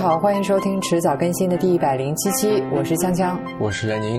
[0.00, 4.18] 好，欢迎收听迟早更新的第一百零七期，我是锵锵，我是任宁。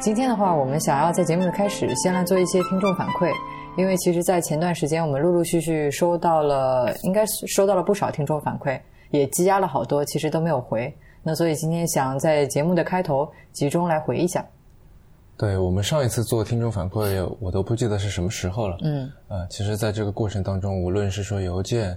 [0.00, 3.30] 今天的话，我们想要在节目的开始先来做一些听众反馈，
[3.76, 8.76] 因为其实，在前段时间我们陆陆续续收到了，应该收到了不少听众反馈，
[9.12, 10.92] 也积压了好多，其实都没有回。
[11.22, 14.44] 那所以今天想在节目的开头集中来回一下。
[15.36, 18.76] 对我们上一次做听众反馈，我都不记得是什么时候了。
[18.82, 21.96] 嗯，呃，其实，在这个过程当中，无论是说邮件。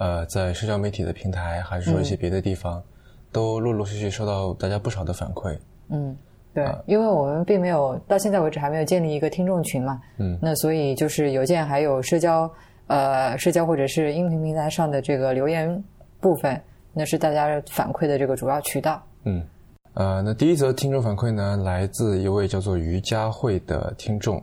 [0.00, 2.82] 呃，在社交媒体的平台，还是说一些别的地方，
[3.30, 5.54] 都陆陆续续收到大家不少的反馈。
[5.90, 6.16] 嗯，
[6.54, 10.00] 对，因为我们并没有到现在为止还没有建立一个听众群嘛。
[10.16, 12.50] 嗯，那所以就是邮件还有社交，
[12.86, 15.84] 呃，社交或者是音频平台上的这个留言
[16.18, 16.58] 部分，
[16.94, 19.02] 那是大家反馈的这个主要渠道。
[19.24, 19.46] 嗯，
[19.92, 24.42] 呃，那第一则听众反馈呢，来自一位叫做于佳慧的听众，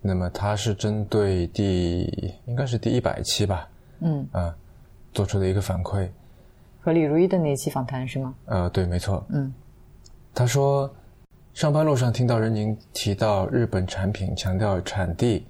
[0.00, 3.68] 那么他是针对第应该是第一百期吧。
[4.00, 4.56] 嗯，啊。
[5.16, 6.06] 做出的一个反馈，
[6.82, 8.34] 和李如一的那一期访谈是吗？
[8.44, 9.24] 呃，对，没错。
[9.30, 9.50] 嗯，
[10.34, 10.94] 他说，
[11.54, 15.46] 上班路上听到任宁提到日本产品，强调产地，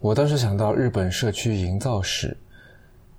[0.00, 2.34] 我当时想到日本社区营造史。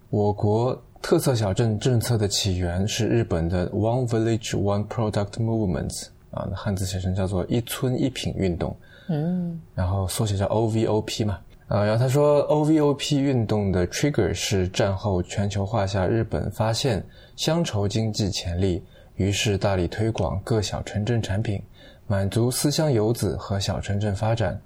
[0.10, 8.76] 我国特色小镇政策的起源是日本的 One Village One Product Movement，啊，汉字写成叫做一村一品运动。
[9.08, 11.40] 嗯，然后缩写叫 OVOP 嘛。
[11.72, 17.02] 啊，然后他说，OVOP 运动的 trigger 是战后全球化下日本发现
[17.38, 18.84] 乡愁经济潜力，
[19.16, 21.64] 于是大力推广各小城镇产品，
[22.08, 24.60] 满足思乡游子和小城镇发展。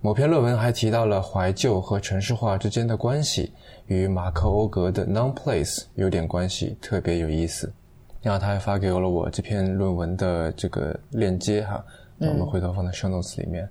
[0.00, 3.52] 某篇论文还提到了怀旧和城市化之间的关系，
[3.86, 7.72] 与马克欧格的 Non Place 有点关系，特别有意思。
[8.22, 11.84] 然后他还发给了我这篇论文的这个链接哈，
[12.16, 13.68] 那我们回头放在 show notes 里面。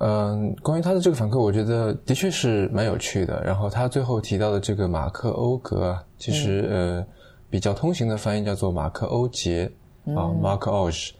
[0.00, 3.42] 嗯，关于他的这个反馈，我觉得的确是蛮有趣的。
[3.42, 7.06] 然后他最后提到的这个马克欧格，其实呃
[7.50, 9.68] 比较通行的翻译叫做马克欧杰
[10.14, 11.10] 啊，Mark Oge。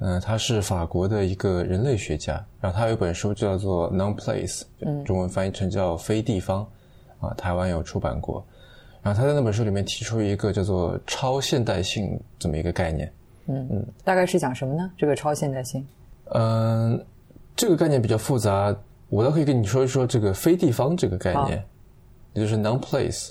[0.00, 2.44] 嗯，他是法国的一个人类学家。
[2.60, 4.62] 然后他有一本书叫做《Non Place》，
[5.04, 6.66] 中文翻译成叫“非地方”，
[7.20, 8.44] 啊，台湾有出版过。
[9.00, 13.12] 然后他在那本书里面提出一个叫做“超现代性”这么一个概念。
[13.46, 14.90] 嗯嗯，大概是讲什么呢？
[14.98, 15.86] 这个超现代性？
[16.34, 17.00] 嗯。
[17.56, 18.74] 这个概念比较复杂，
[19.08, 21.64] 我倒可以跟你说一说这个非地方这个概念，
[22.32, 23.30] 也就是 non place，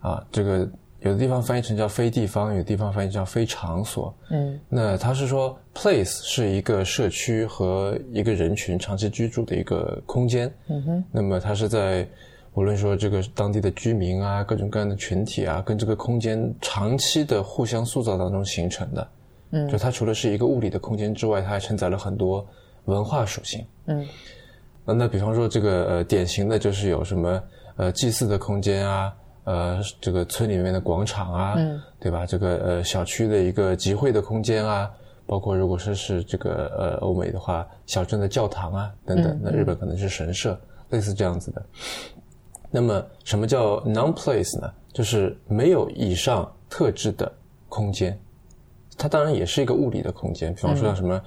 [0.00, 0.68] 啊，这个
[1.00, 4.14] 有的地方翻译成叫非地方，有的地方翻译叫非场所。
[4.30, 10.52] 嗯，那他是说 place 是一个社区和一个人群长期居住的一个空间。
[10.68, 12.06] 嗯哼，那么它是在
[12.52, 19.08] 无论说这个当地的居民啊，各种各样的群体啊，跟这个空间长期的互相塑造当中形成的。
[19.50, 22.46] 嗯，就它除了是一个物理的空间之外，它还承载了很多。
[22.86, 24.04] 文化属性，嗯，
[24.84, 27.40] 那那比方说这个呃典型的就是有什么
[27.76, 32.26] 呃祭祀的空间啊，呃这个村里面的广场啊，嗯，对吧？
[32.26, 34.90] 这个呃小区的一个集会的空间啊，
[35.26, 40.60] 包括如果说是这个呃欧美的话，小镇的教堂啊等等，那日本可能是神社，
[40.90, 41.64] 类似这样子的。
[42.68, 44.72] 那么什么叫 non place 呢？
[44.92, 47.32] 就是没有以上特质的
[47.68, 48.18] 空间，
[48.98, 51.22] 它当然也是一个物理的空间，比方说像什么。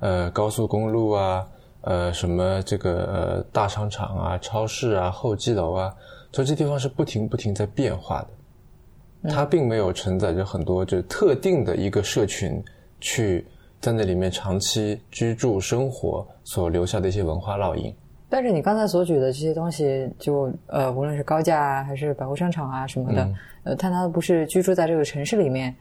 [0.00, 1.46] 呃，高速公路啊，
[1.82, 5.94] 呃，什么这个呃大商场啊、超市啊、候机楼啊，
[6.32, 12.62] 所以这地方是不停不停在变化的，它并没有承载着很多就特定的一个社群
[13.00, 13.46] 去
[13.78, 17.94] 在那里面长期居住生活所留下的一些文化烙印。
[18.28, 23.28] 但是你刚才所举的这些东西，就呃，无论是高架啊，还是百货商场啊什么的，
[23.64, 25.74] 呃，它难道不是居住在这个城市里面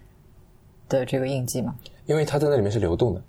[0.89, 1.75] 的这个印记吗？
[2.05, 3.21] 因为它在那里面是流动的。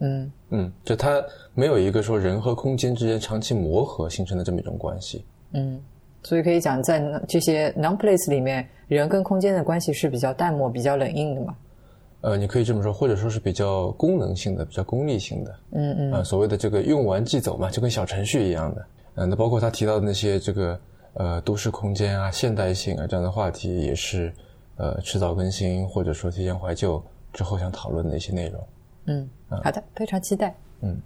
[0.00, 1.22] 嗯嗯，就它
[1.54, 5.24] 没有一个说人和空间之间长期磨合形成的这么一种关系。
[5.52, 5.80] 嗯，
[6.22, 11.54] 所以可以讲，在这些 non place 里面，人跟空间的关系是比较淡漠、比较冷硬的嘛？
[12.22, 15.56] 呃，你可以这么说，或者说是比较功能性的、比较功利性的。
[15.72, 16.12] 嗯嗯。
[16.12, 18.86] 啊，所谓的这个用完即走嘛，就跟小程序一样的。
[19.16, 20.80] 嗯，那包括他提到的那些这个
[21.14, 24.32] 呃都市空间啊、现代性啊这样的话题，也是
[24.76, 27.02] 呃迟早更新或者说提前怀旧
[27.32, 28.60] 之后想讨论的一些内容。
[29.06, 30.54] 嗯，好的，非常期待。
[30.80, 30.96] 嗯，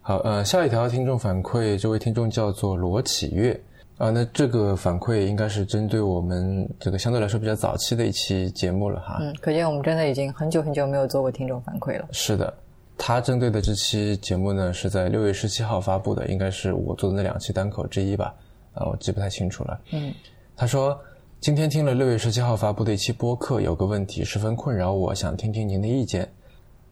[0.00, 3.60] 好，呃，下一条听众反馈，这位听众叫做罗启月
[3.96, 9.18] 啊，那这个反馈应该是针对我们这个相对来说比较早期的一期节目了哈。
[9.20, 12.08] 嗯，可见我们真的已经很久很久没有做过听众反馈了。
[12.12, 12.52] 是的，
[12.96, 18.34] 他针对的这期节目呢是在六月十七号发布的，应该是我做的那两期单口之一吧？
[18.74, 19.80] 啊，我记不太清楚了。
[19.92, 20.12] 嗯，
[20.56, 20.98] 他说
[21.40, 26.28] 今天听了六月十七号发布的一期播客，有个问题十分困扰我，想听听您的意见。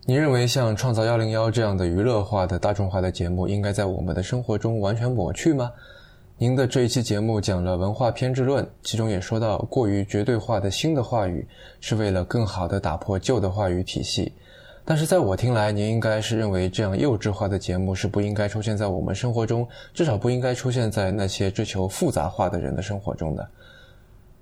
[0.08, 5.72] 你认为像《创造幺零幺》这样的娱乐化的大众化的节目，应该在我们的生活中完全抹去吗？
[6.38, 11.44] 您的这一期节目讲了文化偏执论，其中也说到，过于绝对化的新的话语
[11.80, 14.32] 是为了更好的打破旧的话语体系。
[14.84, 23.48] 但是在我听来，您应该是认为这样幼稚化的节目是不应该出现在我们生活中，至少不应该出现在那些追求复杂化的人的生活中的。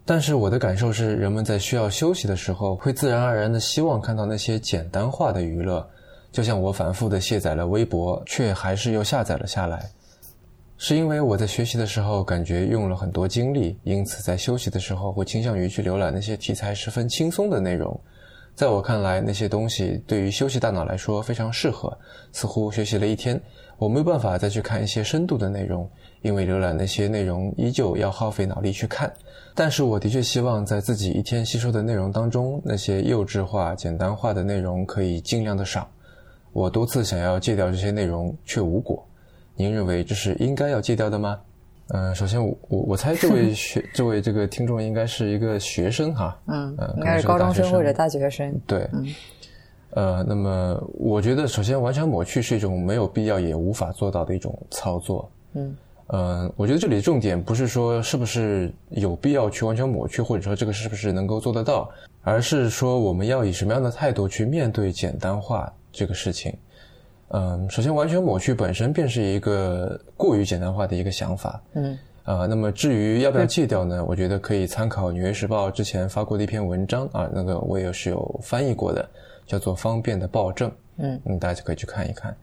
[0.06, 5.88] 但是我的感受是，人们在需要休息的时候，会自然而然的希望看到那些简单化的娱乐。
[6.30, 9.88] 就像我反复的卸载了微博，却还是又下载了下来，
[10.76, 17.98] 是因为我在学习的时候感觉用了很多精力，因此在休息的时候会倾向于去浏览那些题材十分轻松的内容。
[18.54, 21.96] 在我看来，那些东西对于休息大脑来说非常适合。
[22.32, 23.40] 似乎学习了一天，
[23.78, 25.88] 我没有办法再去看一些深度的内容，
[26.20, 29.12] 因为浏览那些内容依旧要耗费脑力去看。
[29.54, 35.88] 但是我的确希望在自己一天吸收的内容当中，那些幼稚化、简单化的内容可以尽量的少。
[36.52, 39.06] 我多次想要戒掉这些内容，却无果。
[39.56, 41.38] 您认为这是应该要戒掉的吗？
[41.88, 48.58] 嗯，首先我我我猜这位学这位这个听众应该是一个学生哈， 嗯，应该是高中生或者大学生。
[48.66, 48.88] 对，
[49.90, 55.30] 呃，那么我觉得首先完全抹去是一种没有必要也无法做到的一种操作。
[55.52, 55.76] 嗯，
[56.08, 61.90] 呃，我觉得这里的重点不是说是不是有必要去完全抹去，或者说这个是不是能够做得到，
[62.22, 66.54] 而是说我们要以什么样的态度去面对简单化这个事情。
[67.28, 71.60] 嗯，首先完全抹去本身便是一个过于简单化的一个想法。
[71.72, 74.04] 嗯，啊，那么至于要不要 戒掉呢？
[74.04, 79.08] 我觉得可以参考《纽约时报》之前发过的一篇文章啊，那个我也是有翻译过的，
[79.46, 80.70] 叫做《方便的暴政》。
[80.98, 82.36] 嗯嗯，大家就可以去看一看。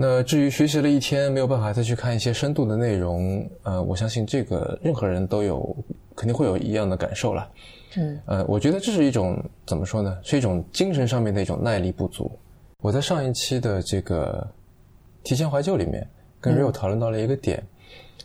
[0.00, 5.76] 那至于学习了一天没有办法再去看一些深度的内容，呃，我相信这个任何人都有
[6.14, 7.50] 肯定会有一样的感受了。
[7.96, 10.16] 嗯，呃，我觉得这是一种怎么说呢？
[10.22, 12.30] 是一种精神上面的一种耐力不足。
[12.80, 14.46] 我在上一期的这个
[15.24, 16.08] 提前怀旧里面，
[16.40, 17.60] 跟 Rio 讨论到了一个点，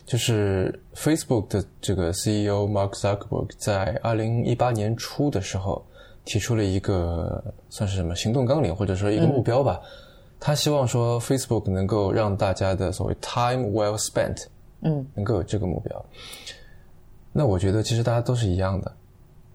[0.06, 5.84] 就是 Facebook 的这个 CEO Mark Zuckerberg 在二零一八年初的时候
[6.24, 9.80] 提出了一个算是什么行动纲领，或者说一个目标吧。
[10.46, 14.44] 他希望说 Facebook 能够让大家的所谓 time well spent，
[14.82, 16.04] 嗯，能够有这个目标。
[17.32, 18.92] 那我觉得其实大家都是一样的。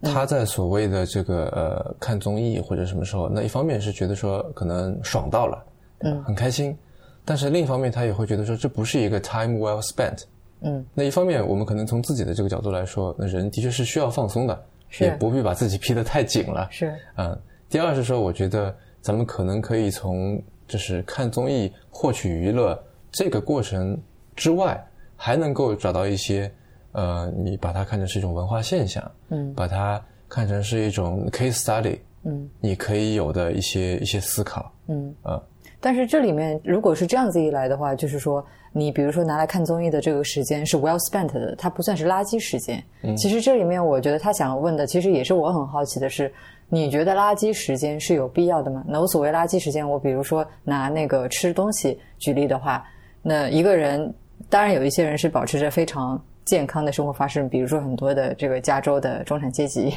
[0.02, 5.64] 他在所谓的这个呃看综艺或者什么时候，那一方面是觉得说可能爽到了，
[6.00, 6.76] 嗯，很开心，
[7.24, 10.24] 但是另一方面他也会觉得说这不是一个 time well spent，
[10.62, 15.04] 嗯，那一方面我们可能从自己的这个角度来说，那人的确是需要放松的，是。
[15.04, 17.38] 也不必把自己逼得太紧了，是，嗯。
[17.68, 22.82] 第二是说，我觉得咱们可能可以从就是看综艺获取娱乐
[23.12, 24.00] 这个过程
[24.34, 24.82] 之外，
[25.16, 26.50] 还能够找到一些。
[26.92, 35.40] 呃，你把它看成是一种文化现象，嗯，把它看成是一种 case study，嗯，你可以有的一些一些思考，嗯啊，
[35.78, 42.82] 但是这里面如果是这样子一来的话，就是说你比如说拿来看综艺的这个时间是 well spent 的，它不算是垃圾时间。
[43.02, 46.32] 嗯其实这里面我觉得他想问的，其实也是我很好奇的是，
[46.72, 48.84] 你觉得垃圾时间是有必要的吗？
[48.86, 52.82] 那我所谓垃圾时间，我比如说拿那个吃东西举例的话，
[53.22, 54.14] 那一个人
[54.48, 59.92] 当然有一些人是保持着非常健康的生活方式，比如说很多的这个加州的中产阶级，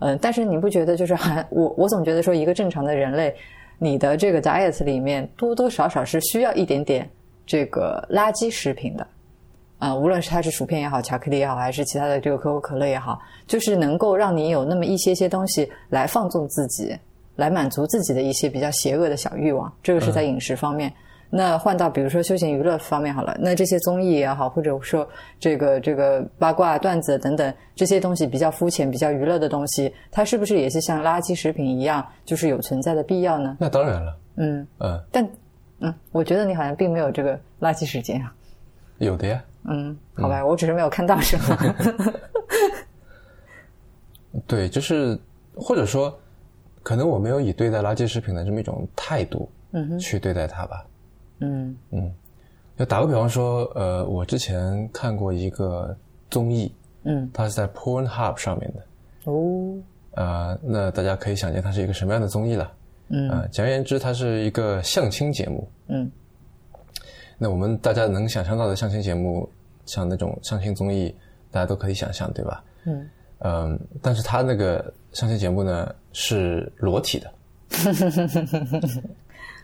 [0.00, 3.32] 嗯，但是你不觉得就是还我我总觉得说一个正常的人类，
[3.78, 7.08] 你的这个 diet 里面多多少少是需要一点点
[7.46, 9.06] 这个垃圾食品的，
[9.78, 16.96] 啊、无论是它是薯片也好，巧克力也好，还是其他的这个可口可乐也好，就是能够让你有那么一些些东西来放纵自己，
[17.36, 20.92] 来满足自己的一些比较邪恶的小欲望，这个是在饮食方面。
[21.28, 25.06] 那换到比如说休闲娱乐方面好了，那这些综艺也好，或者说
[25.40, 33.56] 这个这个八卦段子等等这些东西比较肤浅、比较娱乐的东西，它是不是也是像垃圾食品一样，就是有存在的必要呢？
[33.58, 35.28] 那当然了，嗯，嗯，但
[35.80, 38.32] 嗯，我觉得你好像并没有这个垃圾时间啊。
[38.98, 41.74] 有的呀，嗯，好吧，我只是没有看到是吗？
[44.46, 45.18] 对，就是
[45.54, 46.16] 或者说，
[46.82, 50.86] 可能我没有以对待垃圾食品的这么一种态度，嗯哼，去对待它吧，
[51.40, 51.76] 嗯。
[51.90, 52.12] 嗯，
[52.78, 55.96] 就打个比方说，呃，我之前看过一个
[56.30, 56.70] 综艺，
[57.04, 58.82] 嗯，它是在 Pornhub 上面的，
[59.24, 59.74] 哦，
[60.14, 62.72] 啊，那大家可以想见它是一个什么样的综艺了。
[63.08, 63.30] 嗯。
[63.30, 65.68] 啊，简而言之，它是一个相亲节目。
[65.88, 66.10] 嗯
[67.38, 69.48] 那我们大家能想象到的相亲节目，
[69.84, 71.14] 像那种相亲综艺，
[71.50, 72.64] 大家都可以想象，对吧？
[72.84, 73.08] 嗯
[73.40, 77.30] 嗯，但是他那个相亲节目呢是裸体的。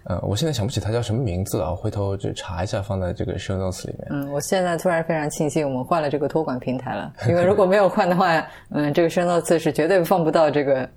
[0.04, 4.08] 呃，我现在想不起他叫什么名字了，我回头就查一下，放在这个 show notes 里面。
[4.10, 10.88] 嗯，我现在突然非常庆幸我们换了这个托管平台了， 因为如果没有换的话， 嗯，这个 show notes 是绝对放不到这个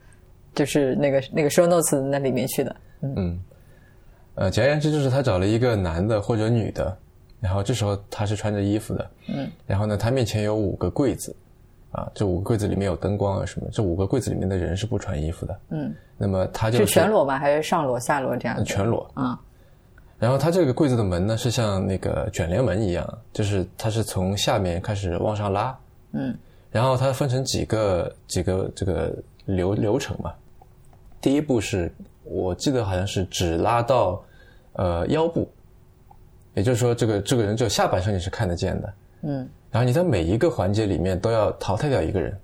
[0.55, 2.75] 就是那个那个 show notes 那里面去的。
[3.01, 3.39] 嗯，
[4.35, 6.95] 呃，简而言之，就是他找了一个男的或者女的，
[7.39, 11.35] 然后这时候他是穿着衣服的，嗯，然后呢，他面前有五个柜子，
[11.91, 17.39] 啊，这五个柜子里面有灯光啊什么，这五个柜子里面的人是不穿衣服的，嗯，那么他就是全裸吗？
[17.39, 18.63] 还是上裸下裸这样？
[18.65, 19.39] 全裸啊。
[20.17, 25.77] 然后他这个柜子的门呢，是像那个卷帘门一样，就是它是从下面开始往上拉，
[26.13, 26.33] 嗯，
[26.71, 29.13] 然后它分成几个几个这个
[29.45, 30.33] 流流程嘛。
[31.19, 31.93] 第一步是
[32.25, 34.24] 我记得好像是只拉到
[34.74, 35.48] 呃腰部，
[36.53, 42.38] 也就是说这个这个人只有下半身你是看得见的，嗯，然后你在每一个环节里面都要淘汰掉一个人，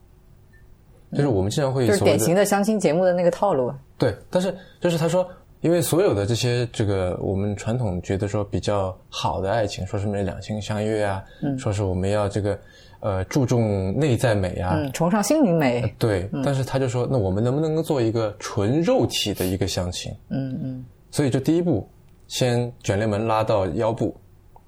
[1.14, 5.28] 就是我们经常会就是典型的相亲节目的那个套路，对，但是就是他说。
[5.62, 11.24] 因为所有的这些这个我们传统觉得说比较好的爱情，说什么两情相悦啊，
[11.56, 12.60] 说是我们要这个
[13.01, 15.93] 呃注重内在美啊，崇尚心灵美。
[16.00, 20.12] 对，但是他就说，那我们能不能够做一个纯肉体的一个相亲？
[20.29, 20.86] 嗯嗯。
[21.12, 21.88] 所以就第一步，
[22.27, 24.15] 先卷帘门拉到腰部，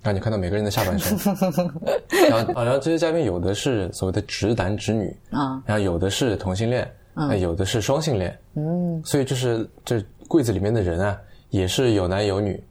[0.02, 1.18] 让你看到每个人的下半身。
[2.30, 8.38] 然后啊，然后这些嘉宾有的是所谓的直男直女啊，然后有的是同性恋，那有的是双性恋。
[8.56, 9.02] 嗯。
[9.06, 10.04] 所以就是这。
[10.30, 12.64] 柜子里面的人啊，也是有男有女，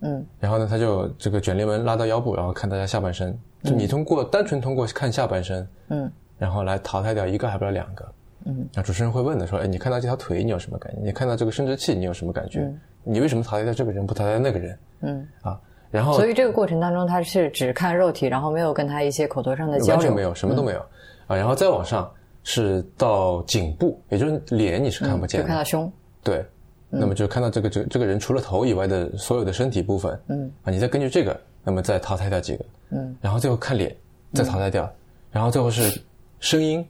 [0.00, 8.12] 嗯，然后呢，他就这个卷帘门拉到腰部，然后看大家下半身，就你通过单纯通过看下半身，嗯，然后来淘汰掉一个，还不了两个，
[8.46, 10.98] 嗯，主持人会问的说，哎，你看到这条腿，你有什么感觉？
[11.02, 12.72] 你看到这个生殖器，你有什么感觉？
[13.04, 14.78] 你为什么淘汰掉这个人，不淘汰那个人？
[15.00, 20.80] 嗯，啊，然后所以这个过程当中，他是只看肉体，然后没有跟他一些口头上的交流，完全没有，什么都没有，
[21.26, 22.10] 啊，然后再往上
[22.44, 25.90] 是到颈部，也就是脸你是看不见，就看到胸，
[26.22, 26.44] 对。
[26.92, 30.50] 那么就看到这个这这个人除了头以外的所有的身体部分，嗯。
[30.64, 33.94] 啊，你再根据这个，那么再淘汰掉几个，嗯，然后最后看脸，
[34.32, 34.90] 再淘汰掉，
[35.30, 36.00] 然后最后是
[36.38, 36.86] 声音，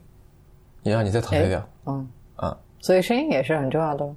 [0.83, 2.07] 也让你再淘汰掉，嗯。
[2.37, 4.15] 啊，所以声音也是很重要的，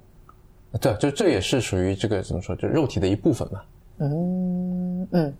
[0.81, 3.61] 对，就这也是属于这个怎么说，就肉体的一部分嘛，
[3.99, 5.33] 嗯嗯，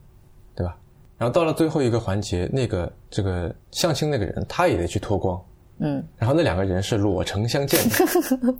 [0.53, 0.77] 对吧？
[1.17, 5.41] 然后到了最后一个环节，那个这个相亲那个人他也得去脱光，
[5.79, 8.55] 嗯，然后那两个人是裸成相见的。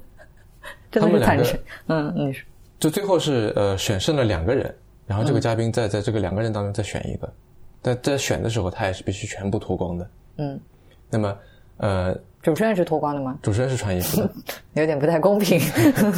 [0.90, 2.46] 他们两个，嗯，你说，
[2.80, 4.74] 就最后是呃选剩了两个人，
[5.08, 7.32] 然后这个嘉宾再在这个两个人当中再选一个，
[7.82, 10.60] 在在选的时候他也是必须全部脱光的，嗯，
[11.10, 11.38] 那么
[11.78, 13.38] 呃，主持人是脱光的吗？
[13.42, 14.32] 主持人是穿衣服的，
[14.74, 15.60] 有点不太公平。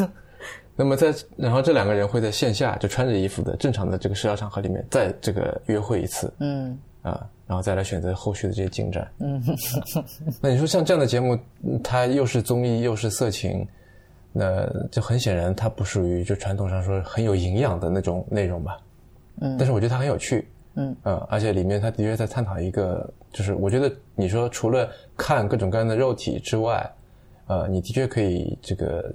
[0.75, 9.43] 那么在然后这两个人会在线下就穿着衣服的正常的这个社交场合里面再这个约会一次，嗯啊，然后再来选择后续的这些进展，嗯，
[10.39, 11.37] 那你说像这样的节目，
[11.83, 13.67] 它又是综艺又是色情。
[14.31, 18.79] 那就很显然，它不属于就传统上说很有营养的那种内容吧。
[19.41, 20.47] 嗯，但是我觉得它很有趣。
[20.75, 26.87] 嗯嗯，而且里面它的确在探讨一个，就是我觉得你说除了看各种各样的肉体之外，
[27.47, 29.11] 呃，你的确可以这个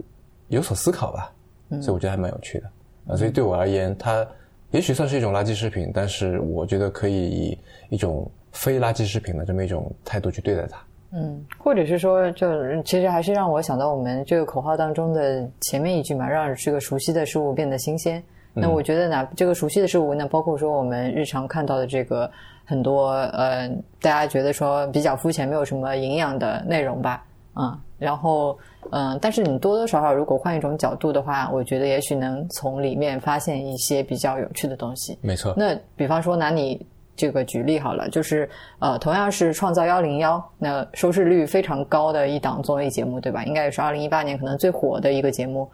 [0.49, 1.33] 有所思考吧。
[1.69, 2.67] 嗯，所以我觉得还蛮有趣的。
[3.07, 4.27] 啊，所以对我而言，它
[4.73, 7.59] 也许算是一种垃圾食品，但是我觉得可以以
[7.91, 10.83] 一种非垃圾食品的这么一种态度去对待它。
[11.15, 18.23] 嗯，或者是说，就其实还是让我想到我们这个口号当中的前面一句嘛，让这个熟悉的事物变得新鲜。
[18.55, 22.31] 那我觉得呢，这个熟悉的事物呢，包括说我们日常看到的这个
[22.65, 23.69] 很多呃，
[24.01, 27.23] 大家觉得说比较肤浅、没有什么营养的内容吧，
[27.57, 28.59] 嗯，然后
[28.91, 35.19] 嗯，但是你多多少少如果换一种角度的话，我觉得也许能从里面发现一些比较有趣的东西。
[35.21, 35.53] 没错。
[35.59, 36.87] 那比方说拿你。
[37.15, 43.45] 这个举例好了，就是呃，同样是创造幺零幺，那收视率非常高的一档综艺节目，对吧？
[43.45, 45.71] 应该也是二零一八年可能最火的一个节目。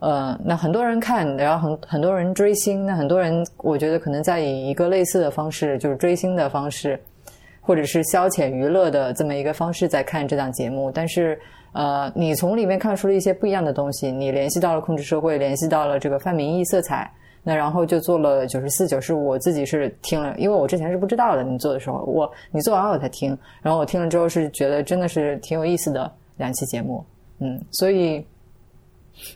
[0.00, 7.00] 呃，那很多人看，然后很很多人追星，那很多人我觉得可能在以一个类似的方式，就是追星的方式，
[7.62, 10.90] 或者是消遣娱乐的这么一个方式在看这档节目。
[10.90, 11.40] 但是
[11.72, 17.10] 呃，你从里面看出了一些不一样的东西，你联系到了控制社会，联系到了这个泛民意色彩。
[17.46, 21.44] 那然后就做了九十四、九十五，我自己是听了，因为我之前是不知道的。
[21.44, 27.04] 你做的时候，我你做完我才听，然后我听了之后是觉得真的是挺有意思的两期节目，
[27.40, 28.26] 嗯，所以，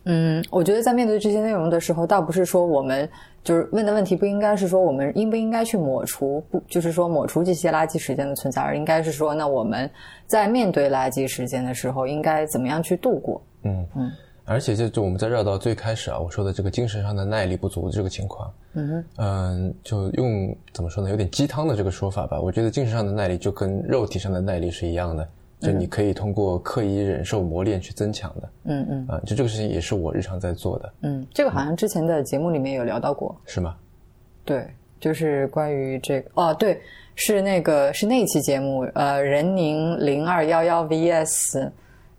[0.04, 3.06] 嗯，我觉得在面对这些内容的时候，倒不是说我们
[3.44, 9.88] 就是问的问题不应该是说我们应不应该去抹除，不就是说抹除这些垃圾时间的存在，而应该是说那我们
[10.26, 13.42] 在面对垃圾时间的时候应该怎么样去度过？
[13.64, 14.10] 嗯嗯。
[14.49, 21.11] 而且，就就我们再绕到最开始啊，我说的这个精神上的耐力不足的这个情况，嗯嗯，就用怎么说呢？
[21.11, 22.40] 有点鸡汤的这个说法吧。
[22.40, 25.28] 我觉得精神上的耐力就跟肉体上的耐力是一样的，
[25.61, 28.49] 就你可以通过刻意忍受磨练去增强的。
[28.64, 30.93] 嗯嗯，啊，就这个事情也是我日常在做的。
[31.02, 33.76] 嗯，这个好像之前的节目里面有聊到过，是吗？
[34.45, 34.67] 对，
[34.99, 36.81] 就是关于这个哦，对，
[37.17, 41.71] 是那个是那一期节目，呃，任宁零二幺幺 VS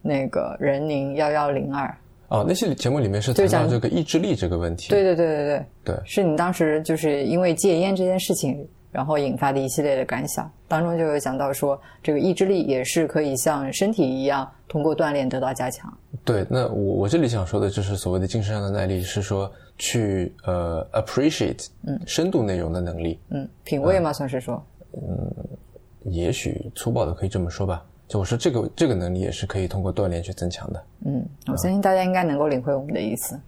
[0.02, 1.92] 那个任宁幺幺零二。
[2.30, 4.90] 哦，那些节目里面是谈到这个意志力这个问题。
[4.90, 5.46] 对对对对
[5.84, 15.92] 对，对，是你当时就是因为戒烟这件事情，然后引发的一系列的感想，当中就有讲到说，这个意志力也是可以像身体一样通过锻炼得到加强。
[16.24, 25.34] 对，那我我这里想说的就是所谓的精神上的耐力，是说去呃 appreciate 嗯深度内容的能力，嗯，品味嘛，算是说，嗯
[26.04, 27.84] 也许粗暴的可以这么说吧。
[28.10, 30.84] 就我说这个这个能力也是可以通过锻炼去增强的。
[31.06, 33.40] 嗯，我相信大家应该能够领会我们的意思。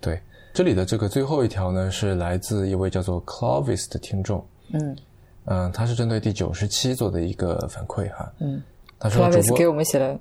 [0.00, 0.18] 对，
[0.54, 4.44] 这里的这个最后一条呢，是来自一位叫做 Clovis 的听众。
[4.72, 4.96] 嗯
[5.44, 8.32] 嗯，他是针对第九十期做的一个反馈哈。
[8.40, 8.60] 嗯，
[8.98, 10.18] 他说给我们写了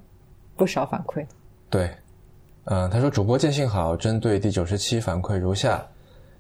[0.58, 1.25] 不少反馈。
[1.70, 1.90] 对，
[2.66, 5.84] 嗯，他说主播见性好，针对第九十期反馈如下：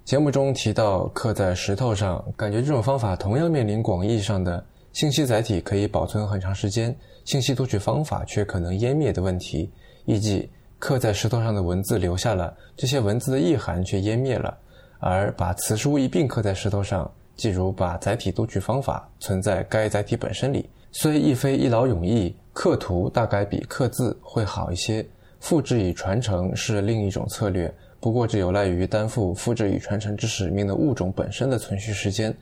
[0.03, 6.95] 节目中提到刻在石头上，感觉这种方法同样面临广义上的信息载体可以保存很长时间，
[7.25, 9.69] 信息读取方法却可能湮灭的问题，
[10.05, 14.55] 亦即刻在石头上的文字留下了，这些文字的意涵却湮灭了，
[14.99, 25.05] 而把词书一并刻在石头上，即如把载体读取方法存在该载体本身里，虽亦非一劳永逸，刻图大概比刻字会好一些。
[25.39, 32.35] 复制与传承是另一种策略，不过这有赖于担负复制与传承之使命的物种本身的存续时间。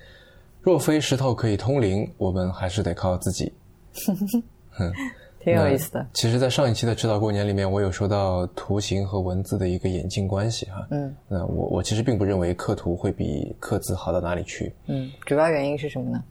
[0.62, 3.52] 若非石头可以通灵，我们还是得靠自己。
[5.39, 6.08] 挺有意思的。
[6.13, 10.88] 其实，在上一期的指导过年里面，我有说到图形和文字的一个演进关系哈。
[10.92, 16.24] 嗯那我我其实并不认为刻图会比刻字好到哪里去，嗯，主要原因是什么呢？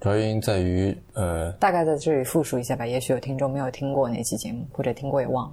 [0.00, 5.52] 主要原因在于呃，大概在这里复述一下吧，也许有听众没有听过那期节目，或者听过也忘了。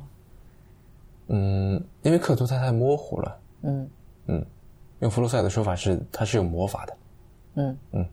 [1.27, 3.37] 嗯，因为刻图它太模糊了。
[3.63, 3.89] 嗯
[4.27, 4.45] 嗯
[4.99, 6.97] 用弗洛塞的说法是，它是有魔法的。
[7.55, 8.05] 嗯嗯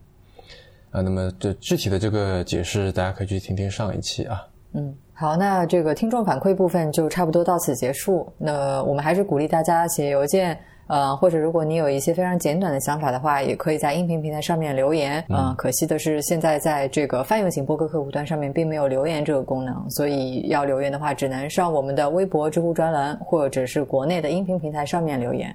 [0.95, 4.41] 啊，那么这具体的这个解释，大家可以去听听上一期啊。
[4.71, 8.31] 嗯，好，那这个听众反馈部分就差不多到此结束。
[8.37, 15.21] 那我们还是鼓励大家写邮件，呃，或者如果你有一些非常简短的想法的话，也可以在音频平台上面留言。
[15.27, 25.53] 嗯、可惜的是，现在在这个泛用型播客客户端上面并没有留言这个功能，所以要留言的话，只能上我们的微博、知乎专栏，或者是国内的音频平台上面留言。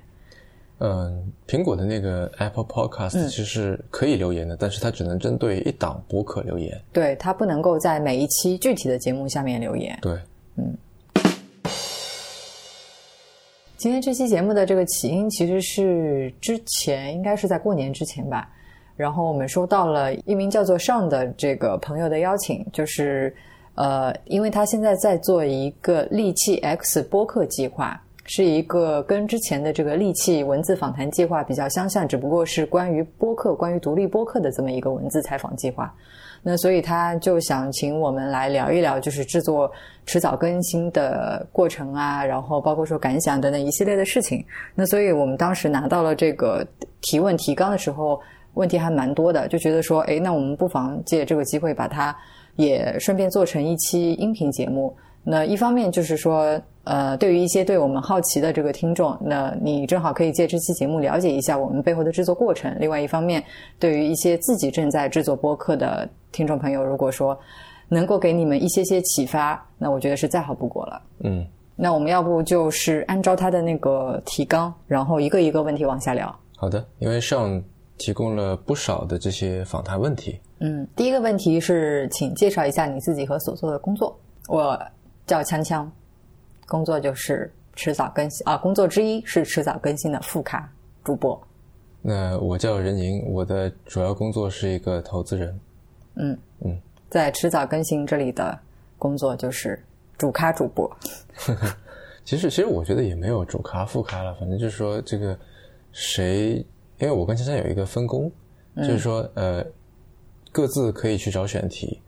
[0.80, 6.80] 嗯，苹果的那个 Apple Podcast 其实是可以留言的，但是它只能针对一档播客留言。
[6.90, 9.98] 对，它不能够在每一期具体的节目下面留言。
[10.00, 10.18] 对，
[10.56, 10.74] 嗯。
[13.76, 18.50] 今天这期节目的这个起因其实是之前应该是在过年之前吧，
[18.96, 23.34] 然后我们收到了一名叫做上的这个朋友的邀请，就是
[23.74, 35.92] 呃，因为他现在在做一个利器 X 播客计划，是一个跟之前的这个利器文字访谈计划比较相像，只不过是关于播客、关于独立播客的这么一个文字采访计划。
[36.42, 39.70] 那所以他就想请我们来聊一聊，就是制作
[40.06, 44.42] 迟早更新的过程啊，然后包括说感想等等一系列的事情。
[44.74, 46.66] 那所以我们当时拿到了这个
[47.02, 48.18] 提问提纲的时候，
[48.54, 52.16] 问题还蛮多的，就觉得说，诶，那我们不妨借这个机会把它
[52.56, 54.96] 也顺便做成一期音频节目。
[55.22, 56.58] 那一方面就是说，
[56.90, 62.76] 呃，对于一些对我们好奇的这个听众，那你正好可以借这期节目了解一下我们背后的制作过程。
[62.80, 63.40] 另外一方面，
[63.78, 67.38] 对于一些自己正在制作播客的听众朋友，如果说
[67.88, 71.02] 能够给你们一些些启发，那我觉得是再好不过了。
[71.20, 76.36] 嗯，那我们要不就是按照他的那个提纲，然后一个一个问题往下聊。
[76.56, 77.62] 好的，因为上
[77.98, 80.40] 提供了不少的这些访谈问题。
[80.58, 84.18] 嗯，第一个问题是，请介绍一下你自己和所做的工作。
[84.48, 84.76] 我
[85.24, 85.86] 叫锵锵，
[86.70, 91.38] 工作就是迟早更新啊，工作之一是迟早更新的副卡主播。
[92.00, 95.60] 那我叫任宁，我的主要工作是一个投资人。
[96.14, 98.56] 嗯嗯，在迟早更新这里的
[98.98, 99.82] 工作就是
[100.16, 100.88] 主咖主播。
[102.24, 105.36] 其实，其实我觉得也没有主咖副咖了，反正就是说这个
[105.90, 106.64] 谁，
[106.98, 108.30] 因为我跟珊珊有一个分工，
[108.76, 109.66] 就是说呃，
[110.52, 112.00] 各自可以去找选题，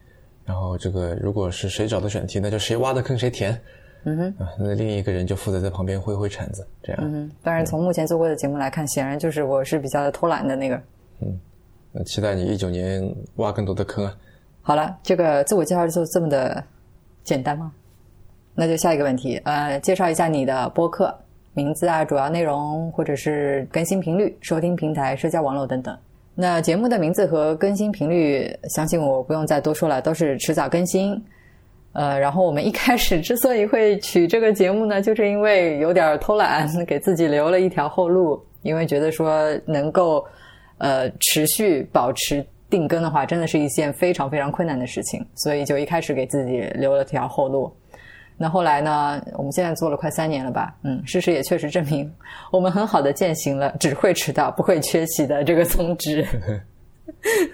[0.45, 3.61] 然后这个如果是谁找的选题，那就谁挖的坑谁填。
[4.05, 7.01] 嗯哼，啊，那另一个人就负责在旁边挥挥铲子，这样。
[7.03, 10.77] 嗯哼，当然从目前做过的节目来看，显然就是我是比较偷懒的那个。
[11.21, 11.39] 嗯
[12.07, 14.17] 期待你一九年挖更多的坑啊！
[14.63, 16.65] 好了，这个自我介绍就这么的
[17.23, 17.71] 简单吗？
[18.55, 21.15] 那就下一个问题，呃，介绍一下你的播客
[21.53, 25.95] 名字啊、主要内容，或者是更新频率、收听平台、社交网络等等。
[26.35, 31.23] 那节目的名字和更新频率，相信我不用再多说了，都是迟早更新。
[31.93, 40.25] 呃，然后我们一开始之所以会取这个节目呢，就是因为有点偷懒， 给自己留了一条后路，因为觉得说能够
[40.79, 47.73] 呃持续保持定更的话，真的是一件非常非常困难的事情，所以就一开始给自己留了条后路。
[48.39, 49.23] 那后来呢？
[49.37, 50.75] 我们现在做了快三年了吧？
[50.83, 52.11] 嗯，事实也确实证明，
[52.51, 56.27] 我们很好的践行了“只会迟到不会缺席”的这个宗旨。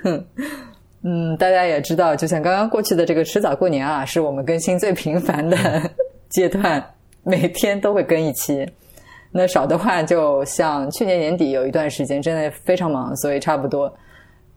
[1.02, 5.56] 嗯，大家也知道，就像刚刚过去的这个迟早过年啊，是我们更新最频繁的
[6.28, 6.84] 阶段，
[7.22, 8.68] 每天都会更一期。
[9.30, 13.94] 那少的话，就像去年年底有一段时间真的非常忙，所以差不多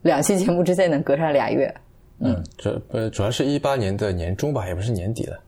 [0.02, 1.72] 两期节目之间能隔上俩月。
[2.18, 5.38] 嗯，主呃主要是一八年的年中吧，也不是年底了，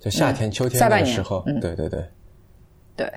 [0.00, 1.42] 就夏天、秋天那个时候。
[1.46, 2.04] 嗯，对对对，
[2.96, 3.12] 对。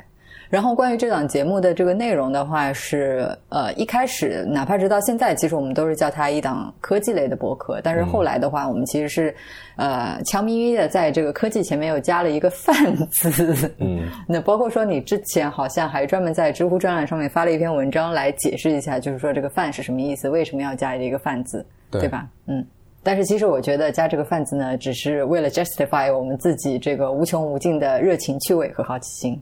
[0.49, 7.81] 然后关于这档节目的这个内容的话，是呃一开始哪怕直到现在，其实我们都是叫它一档科技类的博客。
[7.83, 9.35] 但是后来的话，我们其实是
[9.75, 12.73] 呃悄咪咪的在这个科技前面又加了一个“泛”
[13.11, 13.71] 字。
[13.79, 22.27] 嗯， 那包括说你之前好像还专门在知乎专栏上面发了一篇文章来解释一下，就是说这个“泛”是什么意思，为什么要加一个“泛”字，对吧？
[22.47, 22.65] 嗯。
[23.03, 29.39] 但是其实我觉得加这个“泛”字呢，只是为了 justify 我们自己这个无穷无尽的热情、趣味和好奇心。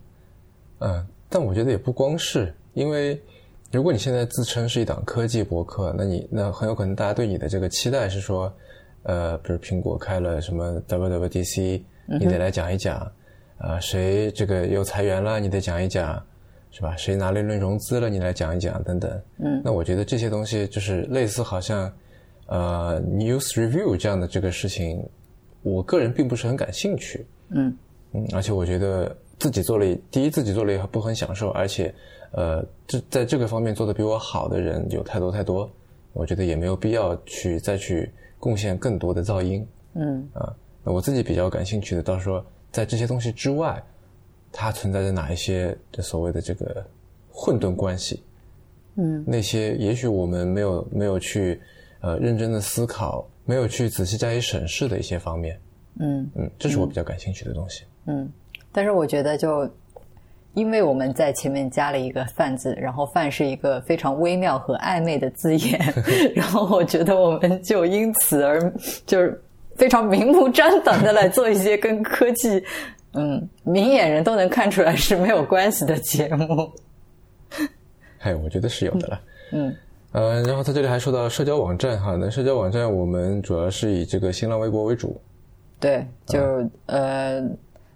[0.79, 3.21] 嗯，但我觉得也不光是，因为
[3.71, 8.53] 如果你现在自称是一档科技博客，那你那很有可能大家对你的这个期待是说，
[9.03, 11.81] 呃，比如苹果开了什么 WWDC，
[12.19, 13.11] 你得来讲一讲，
[13.57, 16.21] 啊，谁这个又裁员了，你得讲一讲，
[16.69, 16.95] 是吧？
[16.97, 19.09] 谁拿了一轮融资了，你来讲一讲，等等。
[19.39, 21.91] 嗯，那我觉得这些东西就是类似好像，
[22.47, 25.03] 呃，news review 这样的这个事情，
[25.61, 27.25] 我个人并不是很感兴趣。
[27.49, 27.75] 嗯
[28.11, 29.15] 嗯，而且我觉得。
[29.43, 31.93] 自己做了，第一自己做了也不很享受，而且，
[32.31, 35.69] 呃，这在这个方面做的比我好的人有太多太多，
[36.13, 39.67] 我觉得也没有必要去再去贡献更多的噪音。
[39.95, 43.83] 嗯啊，那我自己比较感兴趣的，到时候在这些东西之外，
[44.49, 46.85] 它存在着哪一些这所谓的这个
[47.29, 48.23] 混沌关系？
[48.95, 51.59] 嗯，那些也许我们没有没有去
[51.99, 55.59] 呃认真的思考，没有去仔细加以审视的一些方面。
[55.99, 57.83] 嗯嗯，这是我比较感兴趣的东西。
[58.05, 58.31] 嗯。
[58.73, 59.69] 但是我觉得，就
[60.55, 65.79] 因为我们在前面加了一个“泛”字，然后“泛”是一个非常微妙和暧昧的字眼，
[66.35, 68.73] 然后我觉得我们就因此而
[69.05, 69.41] 就是
[69.75, 72.63] 非常明目张胆的来做一些跟科技，
[73.13, 76.71] 嗯，明眼人都能看出来是没有关系的节目。
[78.19, 79.21] 嗨，我觉得是有的了。
[79.53, 79.75] 嗯，
[80.11, 85.19] 呃，然后他这里还说到社交网站哈，那社交网站我们主要是以这个新浪微博为主。
[85.79, 86.39] 对，就
[86.85, 87.43] 呃。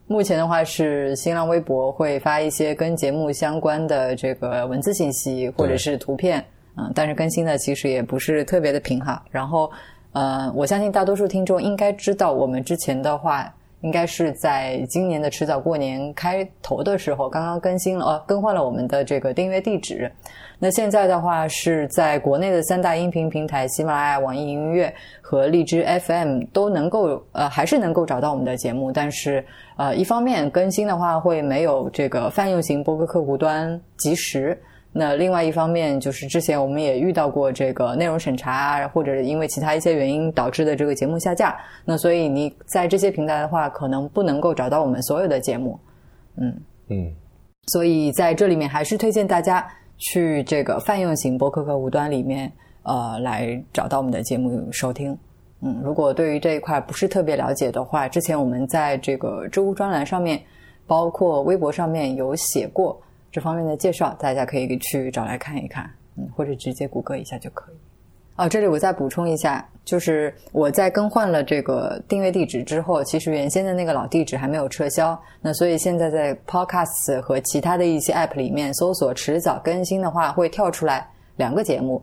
[0.07, 6.43] 目前的话是新浪微博会发一些跟节目相关的这个文字信息或者是图片，
[6.77, 9.21] 嗯，但是更新的其实也不是特别的频哈。
[9.29, 9.69] 然后，
[10.13, 20.11] 呃，我相信大多数听众应该知道，我们之前的话应该是在今年的迟早过年开头的时候刚刚更新了，呃，更换了我们的这个订阅地址。
[20.59, 34.59] 那现在的话是在国内的三大音频平台喜马拉雅、网易云音乐和荔枝 FM 都能够呃还是能够找到我们的节目，但是呃一方面更新的话会没有这个泛用型播客客户端及时，
[34.97, 45.79] 那另外一方面就是之前我们也遇到过这个内容审查或者因为其他一些原因导致的这个节目下架，那所以你在这些平台的话可能不能够找到我们所有的节目，
[46.37, 46.53] 嗯
[46.89, 47.13] 嗯，
[47.67, 49.65] 所以在这里面还是推荐大家。
[49.99, 52.51] 去这个泛用型博客客户端里面，
[52.83, 55.17] 呃，来找到我们的节目收听。
[55.59, 60.39] 嗯，如果对于这一块不是特别了解的话，之前我们在这个知乎专栏上面，
[60.85, 63.01] 包括微博上面有写过
[63.31, 67.75] 这方面的介绍，大家可以去找来看一看，嗯，或者直接谷歌一下就可以。
[68.37, 75.19] 哦，这里我再补充一下，就是我在更换了这个订阅地址之后，其实原先的那个老地址还没有撤销。
[75.41, 81.99] 那所以现在在 Podcast 和其他的一些 App 里面搜索“迟早更新”的话，会跳出来两个节目。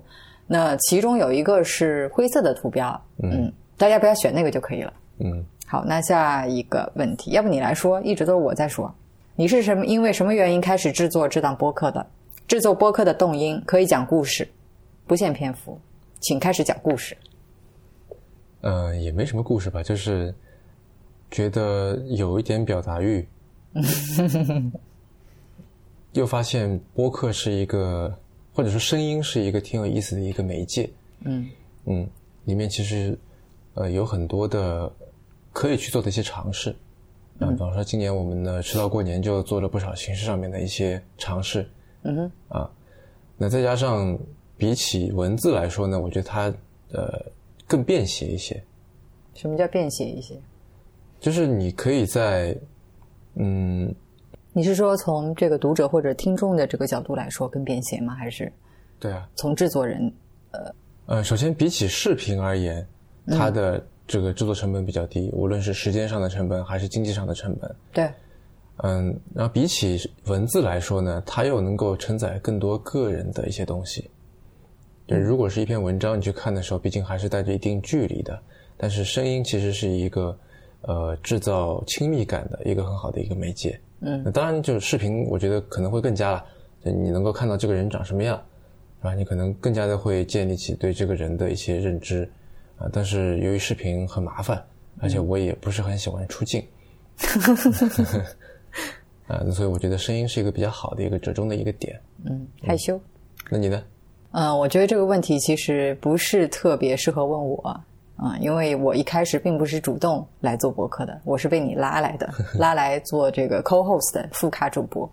[0.49, 4.93] 那其中有一个是灰色的图标，嗯，大家不要选那个就可以了。
[5.21, 8.93] 嗯，好，那下一个问题，要不你来说，一直都是我在说，
[9.37, 9.85] 你是什么？
[9.85, 12.07] 因为什么原因开始制作这档播客的？
[12.47, 14.47] 制作播客的动因可以讲故事，
[15.07, 15.79] 不限篇幅。
[16.20, 17.16] 请开始讲故事。
[18.61, 20.33] 呃，也没什么故事吧，就是
[21.31, 23.27] 觉得有一点表达欲，
[26.12, 28.16] 又发现播客是一个，
[28.55, 30.88] 或者说声音是一个挺有意思的一个媒介。
[31.25, 31.49] 嗯
[31.87, 32.09] 嗯，
[32.44, 33.18] 里面其实
[33.75, 34.90] 呃有很多的
[35.53, 36.75] 可以去做的一些尝试。
[37.38, 41.68] 啊，比方说今年我们呢迟到过年就做了不少形式上面的一些尝试。
[42.03, 42.33] 嗯哼。
[42.49, 42.70] 啊，
[43.37, 44.18] 那再加上。
[44.57, 46.42] 比起文字来说呢，我觉得它
[46.92, 47.20] 呃
[47.66, 48.62] 更便携一些。
[49.35, 50.40] 什么叫便携一些？
[51.18, 52.57] 就是你可以在
[53.35, 53.92] 嗯，
[54.53, 58.14] 你是说从这个读者或者听众的这个角度来说更便携吗？
[58.14, 58.51] 还是
[59.01, 60.11] 对啊，从制作人
[60.53, 60.75] 呃
[61.07, 62.87] 呃，首先比起视频而言，
[63.27, 67.75] 它的这个制作成本比较低，无论是时间上的成本还是经济上的成本。
[67.93, 68.11] 对，
[68.83, 74.11] 嗯，然后比起文字来说呢，它又能够承载更多个人的一些东西。
[75.07, 78.38] 就如果是一篇文章，你去看的时候，毕竟还是带着一定距离的。
[78.77, 80.37] 但是声音其实是一个
[80.83, 83.79] 呃制造亲密感的一个很好的一个媒介。
[84.01, 86.45] 嗯，那当然就是视频，我觉得可能会更加了，
[86.85, 88.37] 就你能够看到这个人长什么样，
[88.99, 89.14] 是吧？
[89.14, 92.29] 你可能更加的会建立起对这个人的一些认知
[92.79, 92.89] 啊。
[92.93, 94.63] 但是由于视频很麻烦，
[95.01, 96.65] 而且我也不是很喜欢出镜。
[99.27, 101.99] 啊，所以我觉得声音是一个比较好的一个折中的一个点。
[102.25, 103.01] 嗯，害羞。
[103.51, 103.83] 那你呢？
[104.33, 107.57] 嗯，我觉得这个问题其实不是特别适合问我
[108.17, 115.11] 啊，因为我一开始并不是主动来做博客的，我是被你拉来的， 拉来做这个 co-host 的副卡主播。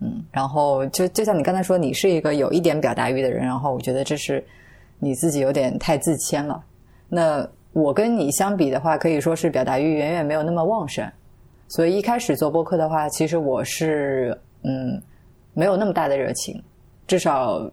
[0.00, 4.44] 嗯，然后就就像你刚才说，你是一个有一点表达欲的人，然后我觉得这是
[4.98, 6.62] 你自己有点太自谦了。
[7.08, 11.10] 那我跟你相比的话，可以说是表达欲远远没有那么旺盛。
[11.68, 15.00] 所以一开始做播客的话，其实我是嗯
[15.54, 16.62] 没有那么大的热情，
[17.06, 17.68] 至少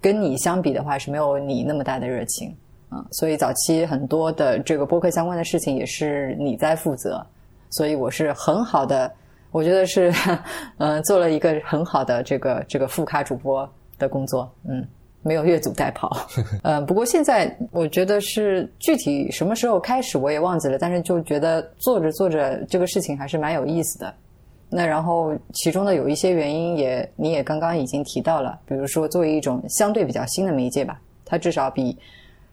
[0.00, 2.54] 跟你相比的话是没有你那么大的热情
[2.88, 3.04] 啊。
[3.12, 7.24] 所以早期很多的这个播客相关的事情也是你在负责，
[7.70, 9.12] 所以我是很好的，
[9.52, 10.12] 我觉得是
[10.78, 14.84] 嗯 做了一个很好的这个这个副咖主播的工作，嗯。
[15.26, 16.08] 没有越俎代庖，
[16.62, 24.14] 嗯， 不过现在我觉得是具体什么时候开始我也忘记了，但是就觉得做着做着这个事情还是蛮有意思的。
[24.68, 31.96] 那然后其中的有一些原因也你也刚刚已经提到了，比如说作为一种相对比较新的媒介吧，它至少比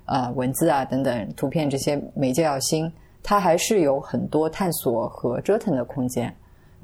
[0.05, 6.33] 啊文字啊等等图片这些媒介要新，它还是有很多探索和折腾的空间。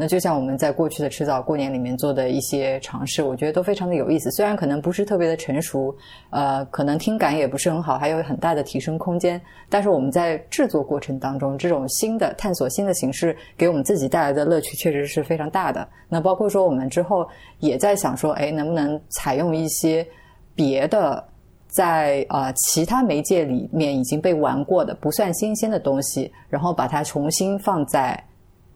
[0.01, 4.31] 那就像我们在过去的迟早过年里面做的一些尝试，我觉得都非常的有意思。
[4.31, 5.93] 虽然可能不是特别的成熟，
[6.29, 9.41] 呃，可能听感也不是很好，还有很大的提升空间。
[9.67, 15.85] 但是我们在制作过程当中，这种新的探索、新的形式，给我们自己带来的乐趣确实是非常大的。
[16.07, 17.27] 那包括说我们之后
[17.59, 20.07] 也在想说，哎，能不能采用一些
[20.55, 21.21] 别的
[21.67, 28.17] 在啊其他媒介里面已经被玩过的、不算新鲜的东西，然后把它重新放在。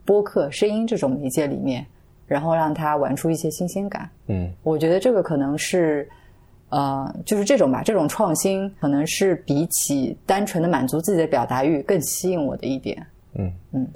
[0.04, 1.84] 播客声音这种媒介里面，
[2.26, 4.08] 然后让他玩出一些新鲜感。
[4.26, 6.08] 嗯，我觉得这个可能是，
[6.68, 13.06] 呃，就是这种吧，这种创新可能是比起单纯的满足自己的表达欲更吸引我的一点。
[13.34, 13.88] 嗯嗯。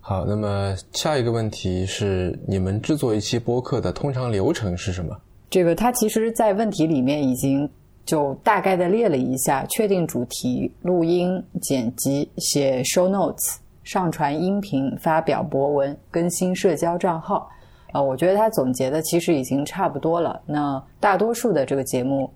[0.00, 5.16] 好，那么下一个问题是，你们制作一期播客的通常流程是什么？
[5.50, 7.68] 这个它其实，在问题里面已经
[8.04, 13.56] 就大概的列了一下：确定主题、录音、剪辑、写 show notes。
[13.86, 17.48] 上传音频、发表博文、更新社交账号，
[17.92, 20.42] 啊，我觉得他总结的其实已经差不多了。
[20.44, 22.28] 那大多数的这个节目，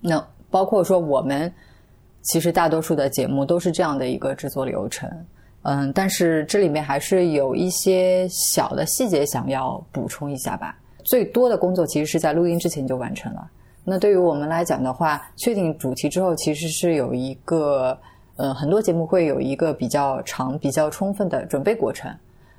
[0.00, 1.52] 那包括说我们，
[2.22, 5.06] 其实大多数的节目都是这样的一个制作流程。
[5.64, 10.74] 嗯，但是这里面还是有一些小的细节想要补充一下吧。
[11.04, 13.46] 最多的工作其实是在录音之前就完成了。
[13.84, 17.94] 那对于我们来讲的话，确定主题之后，其实是有一个。
[18.36, 22.12] 呃，很多节目会有一个比较长、比较充分的准备过程。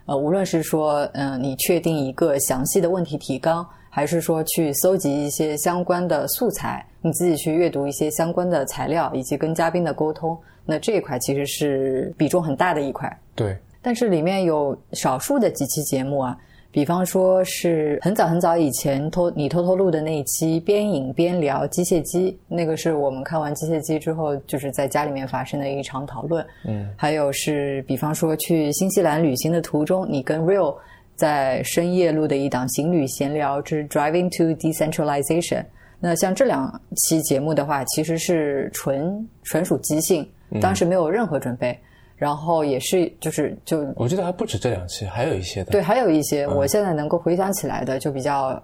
[0.06, 13.20] 呃，无论是说，嗯，你确定一个详细的问题提纲，还是说去搜集一些相关的素材，你自己去阅读一些相关的材料，以及跟嘉宾的沟通，那这一块其实是比重很大的一块。
[13.36, 13.58] 对。
[13.82, 16.38] 但是里面有少数的几期节目啊。
[16.76, 26.46] 比方说是很早很早以前偷你偷偷录的那一期边影边聊机械机，那个是我们看完机械机之后，就是在家里面发生的一场讨论。
[26.68, 30.76] 嗯，还有是比方说去新西兰旅行的途中，你跟 Real
[31.16, 35.64] 在深夜录的一档行旅闲聊之 Driving to Decentralization。
[35.98, 41.80] 那像这两期节目的话，其实是纯纯属即兴，当时没有任何准备。
[42.18, 45.72] 然后也是，就是就，我记得还不止这两期，还有一些的。
[45.72, 48.58] 对，还有一些，我现在能够回想起来的，就比较，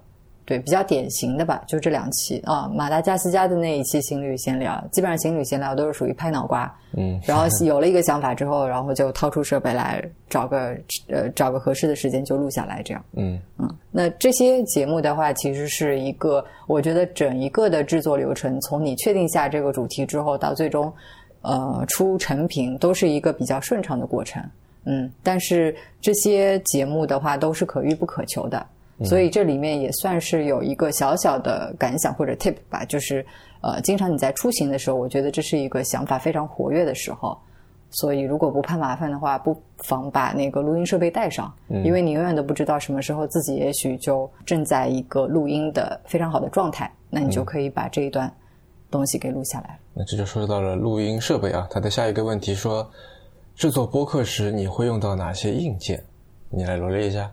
[0.46, 2.72] 对，比较典型的吧，就这两期啊。
[2.74, 7.20] 马达加斯加的那一期情侣闲聊，基本上情侣闲聊都是属于拍脑瓜，嗯。
[7.26, 10.74] 然后有了一个想法之后，然后就掏出设备来，找个
[11.10, 13.04] 呃找个合适的时间就录下来，这样。
[13.18, 13.70] 嗯嗯。
[13.92, 20.92] 那这些节目的话，其实是一个，我觉得整一个的制作流程，从你确定下这个主题之后，到最终。
[21.42, 24.44] 呃，出成品都是一个比较顺畅的过程，
[24.86, 28.64] 嗯，但是这些节目的话都是可遇不可求的，
[29.04, 33.26] 所以这里面也算是有一个小小的感想或者 tip 吧，就是
[33.62, 37.36] 呃，经常你在出行的时候，我觉得这是一个想法非常活跃的时候，
[37.90, 41.52] 所以如果不怕麻烦的话，不妨把那个录音设备带上，
[41.84, 48.32] 因为你永远都不知道什么时候自己也许就正在一个录音的非常好的状态，那你就可以把这一段。
[48.92, 51.68] 东西给录下来，那这就说到了录音设备啊。
[51.70, 52.90] 他的下一个问题说，
[53.56, 56.04] 制作播客时你会用到哪些硬件？
[56.50, 57.32] 你来罗列一下。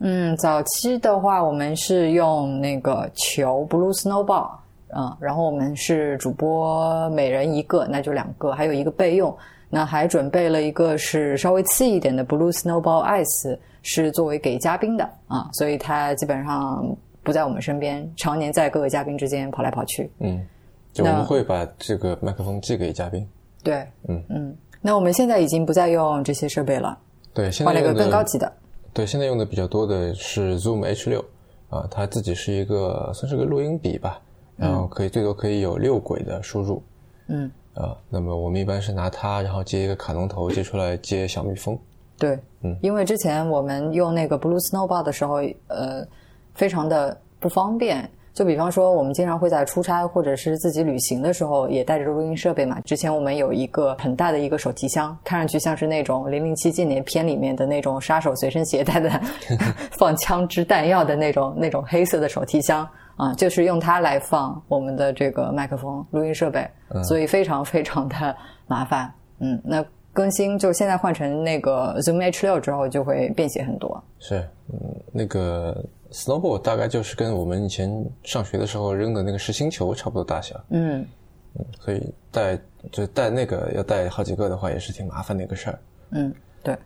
[0.00, 4.50] 嗯，早期的话，我们是用那个球 Blue Snowball，
[4.96, 9.36] 嗯，然后我们是主播每人一个，那就两个，还有一个备用。
[9.72, 16.84] 那还准备了一个是稍微次一点的 Blue Snowball Ice，是作为给嘉宾的啊，所以它基本上
[17.22, 20.10] 不在我们身边，常年在各个嘉宾之间跑来跑去。
[20.18, 20.44] 嗯，
[20.92, 23.26] 就我们会把这个麦克风寄给嘉宾。
[23.62, 24.56] 对，嗯嗯。
[24.80, 26.98] 那我们现在已经不再用这些设备了，
[27.34, 28.50] 对，现在换了一个更高级的。
[28.94, 31.24] 对，现在用的比较多的是 Zoom H 六
[31.68, 34.20] 啊，它自己是一个算是个录音笔吧，
[34.56, 36.82] 然后可以最多可以有六轨的输入
[37.28, 37.94] 嗯，啊。
[38.08, 41.78] 那么我们一般是拿它，然后接一个卡农头接出来接小蜜蜂。
[42.18, 45.36] 对，嗯，因为之前我们用那个 Blue Snowball 的时候，
[45.68, 46.06] 呃，
[46.54, 48.10] 非常的不方便。
[48.32, 52.80] 就比方说，我们经常会在出差或者是自己旅行的时候，也带着录音设备嘛。
[52.82, 59.10] 之前我们有一个很大的一个手提箱，看上去像是那种《零零七》纪念片里面的那种杀手随身携带的
[59.98, 66.66] 放枪支弹药的那种那种黑色的手提箱啊，就是用它来放我们的这个麦克风录音设备，
[67.04, 69.12] 所以非常非常的麻烦。
[69.40, 74.02] 嗯，那更新就现在换成那个 Zoom H 六之后，就会便携很多。
[74.18, 74.38] 是，
[74.72, 74.78] 嗯，
[75.12, 81.06] 那个 Snowball 大概就是跟我们以前上学的时候扔的那个实心球差不多大小，嗯
[81.54, 82.58] 嗯，所以带
[82.92, 85.78] 就带那个要带好几个的话，也是挺麻烦的一个事儿。
[86.10, 86.76] 嗯，对，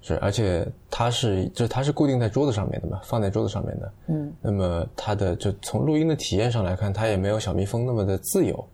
[0.00, 3.92] 是，而且它是就是它是固定在桌子上面的嘛，放在桌子上面的。
[4.08, 8.68] 嗯，那么它的就从录音的体验上来看，它也没有小蜜蜂那么的自由。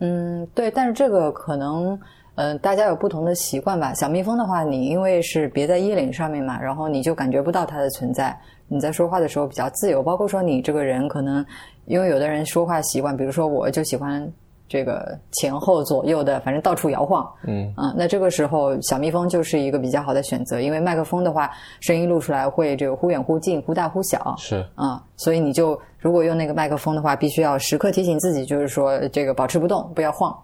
[0.00, 1.98] 嗯，对，但是这个可能，
[2.34, 3.92] 呃，大家有不同的习惯吧。
[3.94, 8.36] 小蜜蜂的话，你因为是别在衣领上面嘛，然后你就感觉不到它的存在。
[8.68, 11.44] 你在说话的时候比较自由，包括说你这个人可能，
[11.84, 14.26] 因为有的人说话习惯，比如说我就喜欢
[14.66, 17.30] 这个前后左右的，反正到处摇晃。
[17.46, 24.34] 嗯啊，那这个时候小蜜蜂就是一个比较好的选择，因为麦克风的话，声音录出来会这个忽远忽近、忽大忽小。
[24.38, 30.34] 是，啊，所以你就如果用那个麦克风的话，必须要时刻提醒自己，就是说这个保持不动，不要晃。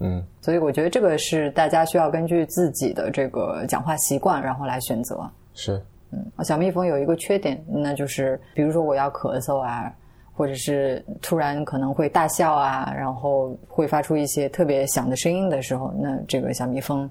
[0.00, 5.28] 嗯所以我觉得这个是大家需要根据自己的这个讲话习惯，然后来选择。
[5.54, 5.82] 是，
[6.12, 9.92] 嗯小蜜蜂有一个缺点，那就是比如说我要咳嗽啊，
[10.32, 17.10] 或者是突然可能会大笑啊，然后会发出一些特别响的声音的时候，那这个小蜜蜂，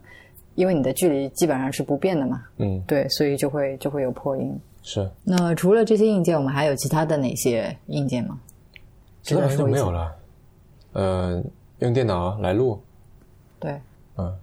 [0.56, 4.58] 因为你的距离基本上是不变的嘛，嗯对，所以就会就会有破音。
[4.82, 8.40] 是，那除了这些硬件，我们还有其他的哪些硬件吗？
[9.24, 10.16] 其他没有了。
[10.94, 11.44] 呃，
[11.80, 12.82] 用电脑来录，
[13.60, 13.80] 对，
[14.18, 14.36] 嗯，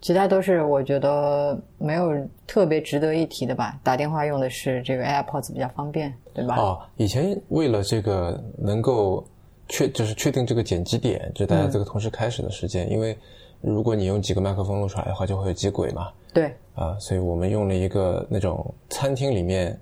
[0.00, 2.12] 其他都是我觉得没有
[2.46, 3.78] 特别值得一提的吧。
[3.82, 6.56] 打电话用的是这个 AirPods 比较方便，对吧？
[6.56, 9.24] 哦，以前为了这个能够
[9.68, 13.16] 确就是确定这个剪辑点，就大家这个同时开始的时间，因为
[13.60, 19.78] 如果你用几个麦克风录出来的话，就会有几轨嘛，对，啊，所以我们用了一个那种餐厅里面，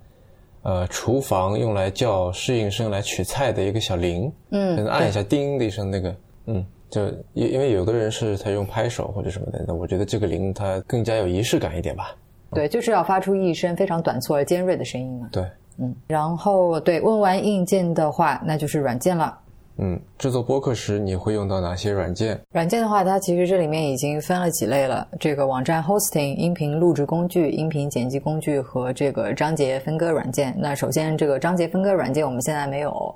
[0.63, 6.13] 呃，厨房用来叫侍应生来取菜的一个小铃，嗯可能按一下叮的一声那个，
[6.51, 12.15] 嗯，就因因为有的人是他用拍手或者什么的，那我觉得这个铃它更加有仪式感一点吧，
[12.51, 15.29] 对，就是要发出一声非常短促而尖锐的声音嘛。
[15.31, 15.43] 对，
[15.77, 19.37] 嗯，然后对，问完硬件的话，那就是软件了。
[19.81, 22.37] 嗯，制作播客时你会用到哪些软件？
[22.51, 25.07] 软件的话，它其实这里面已经分了几类了。
[25.21, 30.53] 这个网站 hosting、音频录制工具、音频剪辑工具和这个章节分割软件。
[30.59, 33.15] 那首先，这个章节分割软件我们现在没有，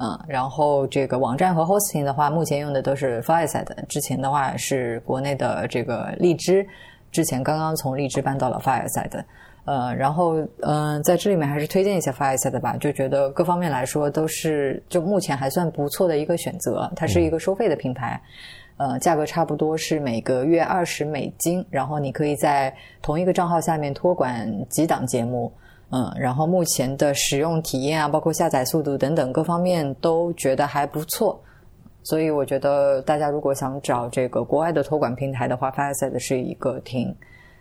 [0.00, 6.64] 嗯，然后这个网站和 hosting 的话，目前用的都是 Fireside，之前的话是国内的这个荔枝，
[7.10, 9.24] 之前刚刚从荔枝搬到了 Fireside。
[9.64, 16.88] 呃，然后嗯、呃在这里面还是推荐一下 Fireside 吧，就觉得各方面来说都是就目前还算不错的一个选择。
[16.94, 18.22] 它是一个收费的平台，
[18.76, 25.52] 呃，价格差不多是每个月二十美金，然后你可以在同一个账号下面托管几档节目。
[25.90, 31.40] 嗯，然后目前的使用体验啊，包括下载速度等等各方面都觉得还不错，
[32.02, 37.14] 所以我觉得大家如果想找这个国外的托管平台的话，Fireside 是一个挺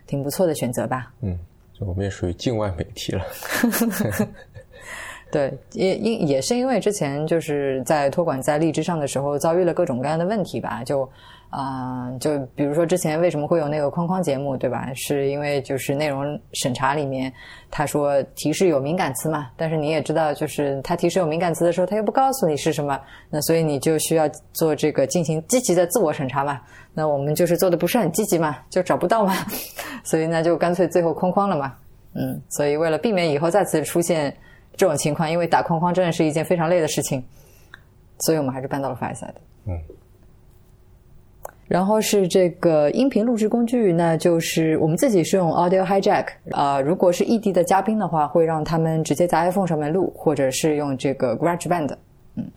[0.06, 1.12] 挺不错的选择吧。
[1.22, 1.40] 嗯，
[1.74, 3.26] 就我们也属于境外媒体了。
[5.32, 11.10] 对，也因也是因为之前就是在托管在荔枝上的时候遭遇了各种各样的问题吧，就
[11.50, 14.92] 啊、就比如说之前为什么会有那个框框节目，对吧？
[14.96, 17.32] 是因为就是内容审查里面
[17.72, 26.62] 他说提示有敏感词嘛，但是你也知道，就是他提示有敏感词的时候，他又不告诉你是什么，那所以你就需要做这个进行积极的自我审查嘛。
[26.94, 29.34] 那我们就是做的不是很积极嘛，就找不到嘛，
[30.04, 31.74] 所以那就干脆最后框框了嘛。
[32.14, 34.36] 嗯，所以为了避免以后再次出现
[34.76, 37.24] 这种情况，因为打框框真的是一件非常累的事情，
[38.20, 39.36] 所以我们还是搬到了 Fireside。
[39.66, 39.80] 嗯，
[41.68, 51.94] 然后是这个音频录制工具，那就是我们自己是用 Audio Hijack 啊、如果是异地的嘉宾的话，会让他们直接在 iPhone 上面录，或者是用这个 GarageBand。
[52.36, 52.50] 嗯，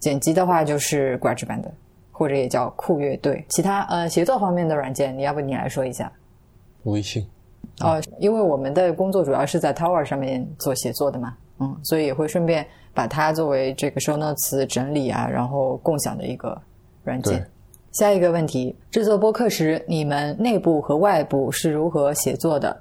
[0.00, 1.64] 剪辑的话就是 GarageBand，
[2.10, 3.42] 或者也叫酷乐队。
[3.48, 6.12] 其他呃协作方面的软件，你要不你来说一下？
[6.84, 7.26] 微信。
[7.80, 16.60] 哦，因为我们的工作主要是在 Tower 上面做写作的嘛，嗯，所以也会顺便把它作为这个收纳词整理啊，然后共享的一个
[17.02, 17.48] 软件。
[17.92, 22.74] 下一个问题，制作播客时，你们内部和外部是如何协作的？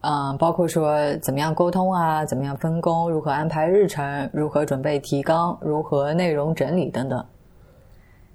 [0.00, 7.24] 嗯，包括说怎么样沟通啊，怎么样分工，如何安排日程，如何准备提纲，如何内容整理等等。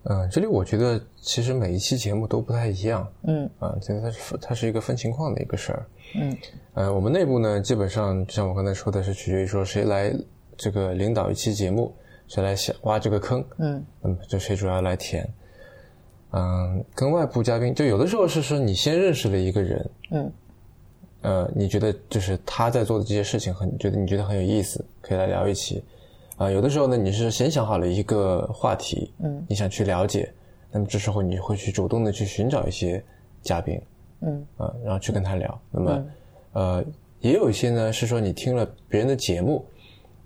[0.03, 3.07] 嗯，这里我觉得其实每一期节目都不太一样。
[3.23, 5.85] 嗯，啊，这个它是它是一个分情况的一个事儿。
[6.15, 6.37] 嗯，
[6.75, 10.13] 呃，我们内部呢，基本上像我刚才说的是取决于说谁来
[10.55, 11.93] 这个领导一期节目，
[12.27, 13.43] 谁来想挖这个坑。
[13.57, 15.27] 嗯，那么就谁主要来填。
[16.31, 19.89] 嗯，跟外部嘉宾就有的时候是说你先认识了一个人。
[20.11, 20.31] 嗯。
[21.21, 25.83] 呃，你觉得就是他在做的这些事情很觉得你觉得很有意思，可以来聊一期。
[26.37, 30.31] 啊，有的时候呢，你是先想好了一个话题，嗯，你想去了解，
[30.71, 33.03] 那么这时候你会去主动的去寻找一些
[33.41, 33.81] 嘉宾，
[34.21, 35.61] 嗯，啊，然后去跟他聊。
[35.69, 36.05] 那么，
[36.53, 36.85] 呃，
[37.19, 39.65] 也有一些呢是说你听了别人的节目，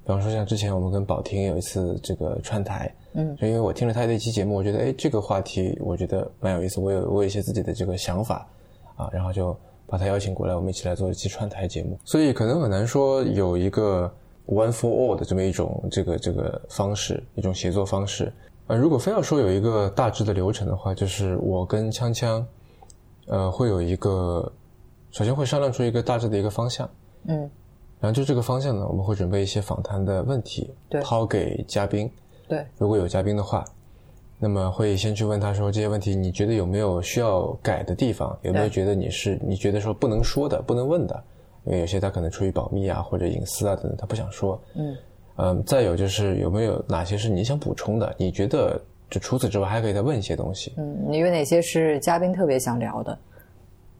[0.03, 8.47] 比方说像之前我们跟宝婷有一次这个串台，嗯，就因为我听了他的一期节目，我觉得哎这个话题我觉得蛮有意思，我有我有一些自己的这个想法，
[8.95, 9.55] 啊，然后就。
[9.85, 11.99] 把他邀请过来，我们一起来做一期串台节目。
[12.03, 14.11] 所以可能很难说有一个
[14.47, 18.33] one for all 的这么一种这个这个方式，一种协作方式。
[18.65, 22.43] 呃，如果非要说有一个大致的流程的话，就是我跟锵锵，
[23.27, 24.51] 呃，会有一个，
[25.11, 26.89] 首先会商量出一个大致的一个方向，
[27.27, 27.47] 嗯，
[28.03, 32.11] 然后就这个方向呢，我们会准备一些访谈的问题，对，抛给嘉宾，
[32.49, 33.63] 对，如果有嘉宾的话。
[34.39, 38.37] 那么会先去问他说这些问题，你觉得有没有需要改的地方？
[38.41, 41.23] 有没有觉得你是你觉得说不能说的、不能问的？
[41.63, 44.61] 因为有些他可能出于保密啊或者隐私啊等等，他不想说。
[44.75, 44.97] 嗯
[45.37, 48.13] 嗯，再有就是有没有哪些是你想补充的？
[48.17, 48.77] 你觉得
[49.09, 50.73] 就除此之外还可以再问一些东西？
[50.75, 53.17] 嗯，你有哪些是嘉宾特别想聊的？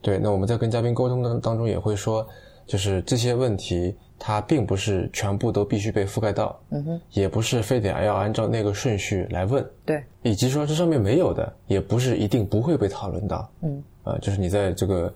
[0.01, 2.27] 对，那我们在跟嘉宾沟通的当中也会说，
[2.65, 3.95] 就是这些问题。
[4.25, 15.13] 它并不是全部都必须被覆盖到，嗯哼，也不是非得要按照那个顺序来问，对，以及说这上面没有的，也不是一定不会被讨论到，嗯，啊，就是你在这个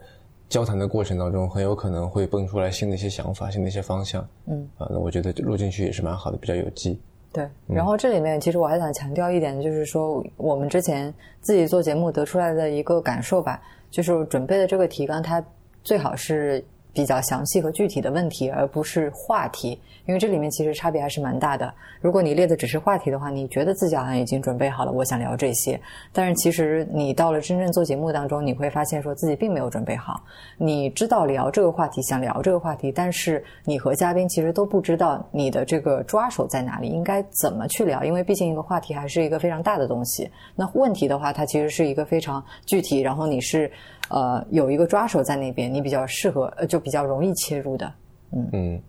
[0.49, 6.99] 交谈的过程当中，很有可能会蹦出来新的一些想法、新的一些方向，嗯，啊，那我觉得录进去也是蛮好的，比较有机。
[7.31, 15.41] 对，然后这里面其实我还想强调一点，就是说我们之前自己做节目得出来的一个感受吧，就是准备的这个提纲，它
[15.81, 16.61] 最好是。
[16.97, 21.71] 比较详细和具体的问题，而不是话题，因为这里面其实差别还是蛮大的。
[22.01, 25.79] 如果你列的只是话题的话，你觉得自己好像已经准备好了，我想聊这些，
[26.11, 30.23] 但是其实你到了真正做节目当中，你会发现说自己并没有准备好。
[30.57, 40.27] 你知道聊这个话题，想聊这个话题，但是你和嘉宾其实都不知道你的这个抓手在哪里，应该怎么去聊，因为毕竟一个话题还是一个非常大的东西。
[40.55, 43.71] 那问题的话，它其实是一个非常具体，然后你是。
[44.10, 47.93] 呃，有一个抓手在那边，你比较适合，呃，就比较容易切入的，
[48.32, 48.49] 嗯。
[48.53, 48.82] 嗯，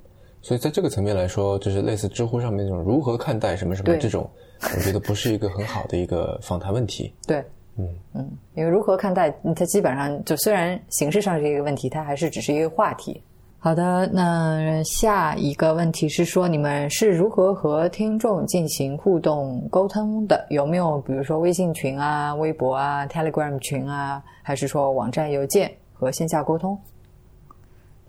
[0.43, 4.29] 所以在这个层面来说，就是类似知乎上面那种如何看待什么什么这种，
[4.63, 7.13] 我觉得不是一个很好的一个访谈问题。
[7.27, 7.45] 对，
[7.77, 7.89] 嗯。
[8.15, 13.23] 嗯，因为如何看待，它基本上就虽然形式上是一个问题，它还是只是一个话题。
[13.61, 20.47] 好的，那下一个问题是说，你们是如何和听众进行互动沟通的？
[20.49, 26.79] 有没有比如说微信群啊、微博啊、Telegram 群啊，还是说网站、邮件和线下沟通？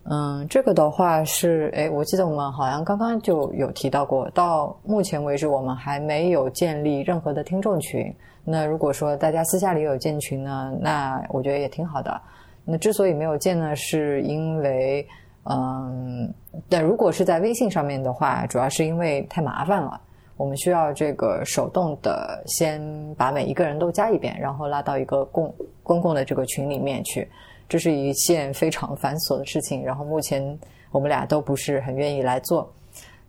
[0.04, 8.14] 嗯，这个的话是，哎，我记得我们好像刚刚就有提到过，到目前为止我们还没有建立任何的听众群。
[8.44, 12.20] 那如果说大家私下里有建群呢，那我觉得也挺好的。
[12.64, 15.04] 那之所以没有建呢，是因为。
[15.44, 16.32] 嗯，
[16.68, 20.00] 但如果是在微信上面的话，主要是因为太麻烦了，
[20.36, 22.80] 我们需要这个手动的先
[23.16, 27.26] 把每一个人都加一遍，然后拉到一个公公共的这个群里面去，
[27.68, 29.82] 这是一件非常繁琐的事情。
[29.82, 30.58] 然后目前
[30.90, 32.70] 我们俩都不是很愿意来做。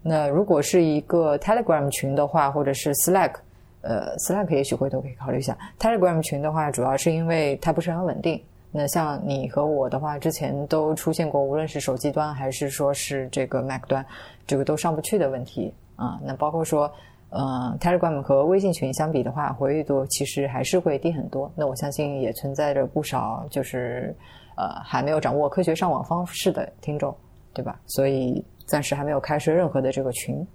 [0.03, 3.35] 那如果是一个 Telegram 群的话，或者是 Slack，
[3.81, 5.57] 呃，Slack 也许回头可以考虑一下。
[5.79, 8.41] Telegram 群的话，主要是因为它不是很稳定。
[8.71, 14.05] 那像你和我的话，之前都出现过，无论是手机端还是说是这个 Mac 端，
[14.47, 16.19] 这个都上不去的问题啊。
[16.23, 16.89] 那包括说，
[17.31, 21.51] 呃，Telegram 和微信群相比的话，活跃度其实还是会低很多。
[21.55, 24.15] 那我相信也存在着不少就是
[24.55, 27.13] 呃还没有掌握科学上网方式的听众，
[27.53, 27.79] 对吧？
[27.87, 30.47] 所以暂时还没有开设任何的这个群。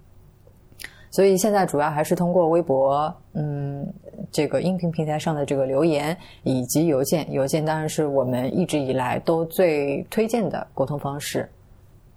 [1.09, 3.85] 所以现在主要还是通过微博，嗯，
[4.31, 7.31] 这个音频平台上的这个留言以及邮件。
[7.31, 11.49] 邮件当然是我们一直以来都最推荐的沟通方式。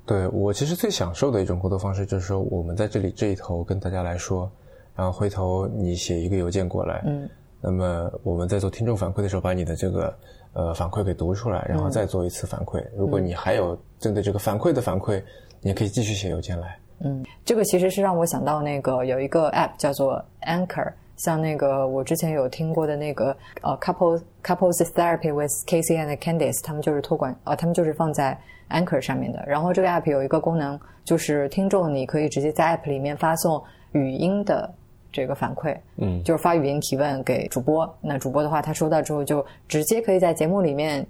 [0.07, 4.51] 对我其实最享受的一种沟通方式，就是说我们在这里这一头跟大家来说，
[4.97, 7.26] 然然后回头你写一个邮件过来，嗯，
[7.62, 10.14] 那么我们在做听众反馈的时候，把你的这个
[10.53, 12.84] 呃反馈给读出来，然后再做一次反馈。
[12.95, 15.22] 如果你还有针对这个反馈的反馈，
[15.62, 16.78] 你也可以继续写邮件来。
[17.03, 28.38] 嗯，这个其实是让我想到那个有一个 app 叫做 Anchor，像那个我之前有听过的那个呃 couple couples therapy with Casey and Candice，他们就是托管呃他们就是放在
[28.68, 29.42] Anchor 上面的。
[29.46, 34.72] 然后这个 app 有一个功能，就是听众你可以直接在 app 里面发送语音的
[35.11, 37.92] 这个反馈，嗯就是发语音提问给主播。
[38.01, 41.07] 那主播的话，他收到之后就直接可以在节目里面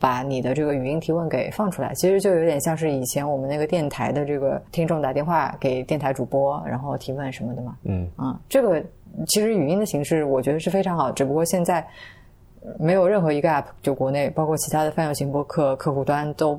[0.00, 1.92] 把你的这个语音提问给放出来。
[1.94, 7.76] 其实就有点像是以前我们那个电台的这个听众打电话给电台主播，然后提问什么的嘛。
[7.84, 8.82] 嗯啊、这个
[9.26, 11.80] 其实语音的形式我觉得是非常好，只不过现在
[12.62, 16.58] 呃没有任何一个 app，就国内包括其他的泛用型播客客户端都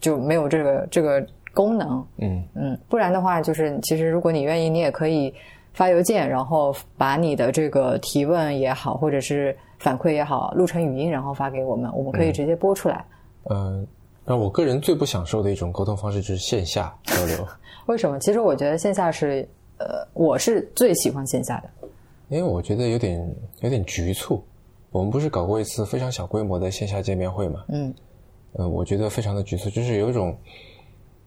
[0.00, 2.06] 就没有这个这个功能。
[2.18, 5.34] 嗯嗯，不然的话，就是其实如果你愿意，你也可以
[5.76, 13.04] 发邮件，然后把你的这个提问也好，或者是反馈也好，录成语音，然后发给我们，我们可以直接播出来。
[13.50, 13.86] 嗯，
[14.24, 17.46] 那我个人最不享受的一种沟通方式就是线下交流，
[17.86, 18.18] 为什么？
[18.18, 19.46] 其实我觉得线下是，
[19.78, 21.70] 呃，我是最喜欢线下的。
[22.30, 24.42] 因为我觉得有点有点局促。
[24.90, 27.64] 我们不是搞过一次非常小规模的线下见面会嘛？
[27.68, 27.94] 嗯
[28.54, 30.34] 呃，我觉得非常的局促，就是有一种，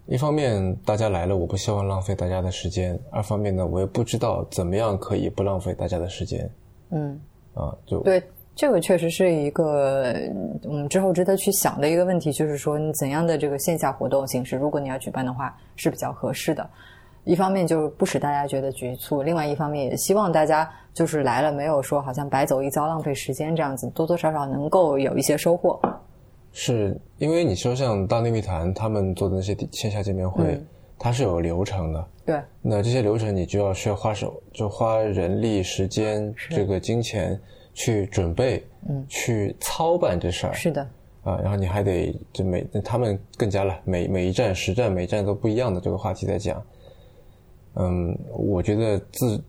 [0.10, 6.50] 一方面大家来了，我不希望浪费大家的时间；二方面呢，我也不知道怎么样可以不浪费大家的时间
[6.90, 7.20] 嗯，
[7.54, 7.72] 啊。
[7.86, 8.20] 就对，
[8.56, 10.12] 这个确实是一个
[10.64, 16.68] 嗯之后值得去想的一个问题，就是说你怎样的这个线下活动形式，如果你要举办的话，是比较合适的。
[17.24, 25.80] 一方面就是不使大家觉得局促，另外一方面也希望大家就是来了没有说好像白走一遭、浪费时间这样子，多多少少能够有一些收获。
[26.52, 30.68] 是因为你说像大内密谈他们做的那些线下见面会，嗯
[31.02, 32.08] 它是有流程的。
[32.26, 37.40] 对，那这些流程你就要需要花手，就花人力、时间、这个金钱
[37.74, 40.54] 去准备，嗯，去操办这事儿。
[40.54, 40.82] 是的，
[41.24, 46.62] 啊，然后你还得就每他们更加了，每每一站实战每一站都不一样的这个话题在讲。
[47.76, 49.42] 嗯，我觉得自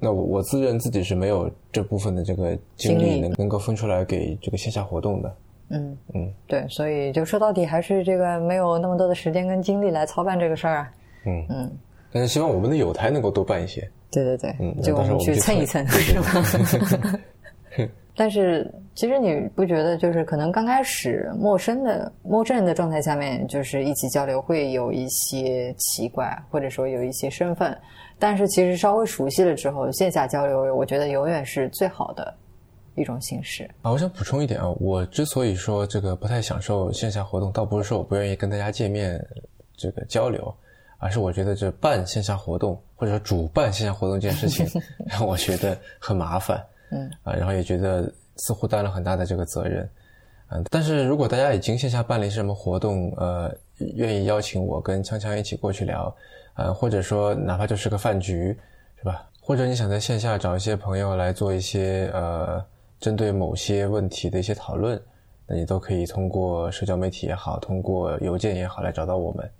[0.00, 5.32] 那我我自认自己是没有这部分的这个精力能能够分出来给这个线下活动的。
[5.72, 10.90] 嗯嗯，对，所以就说到底还是这个没有那么多的时间跟精力来操办这个事儿啊。
[11.26, 11.72] 嗯嗯，
[12.12, 13.88] 但是希望我们的有台能够多办一些。
[14.10, 17.18] 对对对，嗯就我们去蹭一蹭，是吧？
[18.14, 27.74] 但是其实你不觉得，就是可能刚开始陌生的陌生人的状态下面，就是一起交流会有一些奇怪，或者说有一些身份。
[28.18, 32.34] 但是其实稍微熟悉了之后，线下交流，我觉得永远是最好的
[32.94, 33.68] 一种形式。
[33.82, 39.24] 啊，我想补充一点啊，我之所以说这个不太享受线下活动，倒不是说我不愿意跟大家见面
[39.76, 40.54] 这个交流，
[40.98, 44.66] 而是我觉得这办线下活动或者说主办线下活动这件事情，
[45.06, 49.88] 让我觉得很麻烦，嗯啊，然后也觉得似乎担了很大的这个责任，
[50.50, 53.54] 嗯，但是如果大家已经线下办了一些什么活动，呃，
[53.94, 56.14] 愿意邀请我跟锵锵一起过去聊，
[56.54, 58.56] 呃，或者说哪怕就是个饭局，
[58.98, 59.28] 是吧？
[59.44, 62.64] 或者你想在线下找一些朋友来做一些呃
[63.02, 64.98] 针对某些问题的一些讨论，
[65.48, 69.50] 那你都可以通过社交媒体也好，通过邮件也好来找到我们。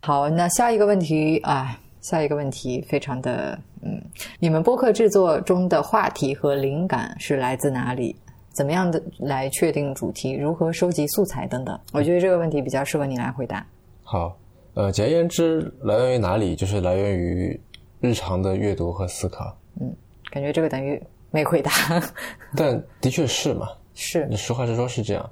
[0.00, 4.02] 好，那下一个问题啊，下一个问题非常的嗯，
[4.38, 8.16] 你们播客制作中的话题和灵感是来自哪里？
[8.52, 10.32] 怎么样的来确定主题？
[10.32, 11.78] 如何收集素材等等？
[11.92, 13.64] 我觉得这个问题比较适合你来回答。
[14.02, 14.34] 好，
[14.72, 16.56] 呃，简而言之，来源于哪里？
[16.56, 17.60] 就是来源于
[18.00, 19.54] 日常的阅读和思考。
[19.78, 19.94] 嗯
[20.30, 21.70] 感觉这个等于没回答。
[22.56, 25.30] 但的确是嘛，是，实话实说是这样。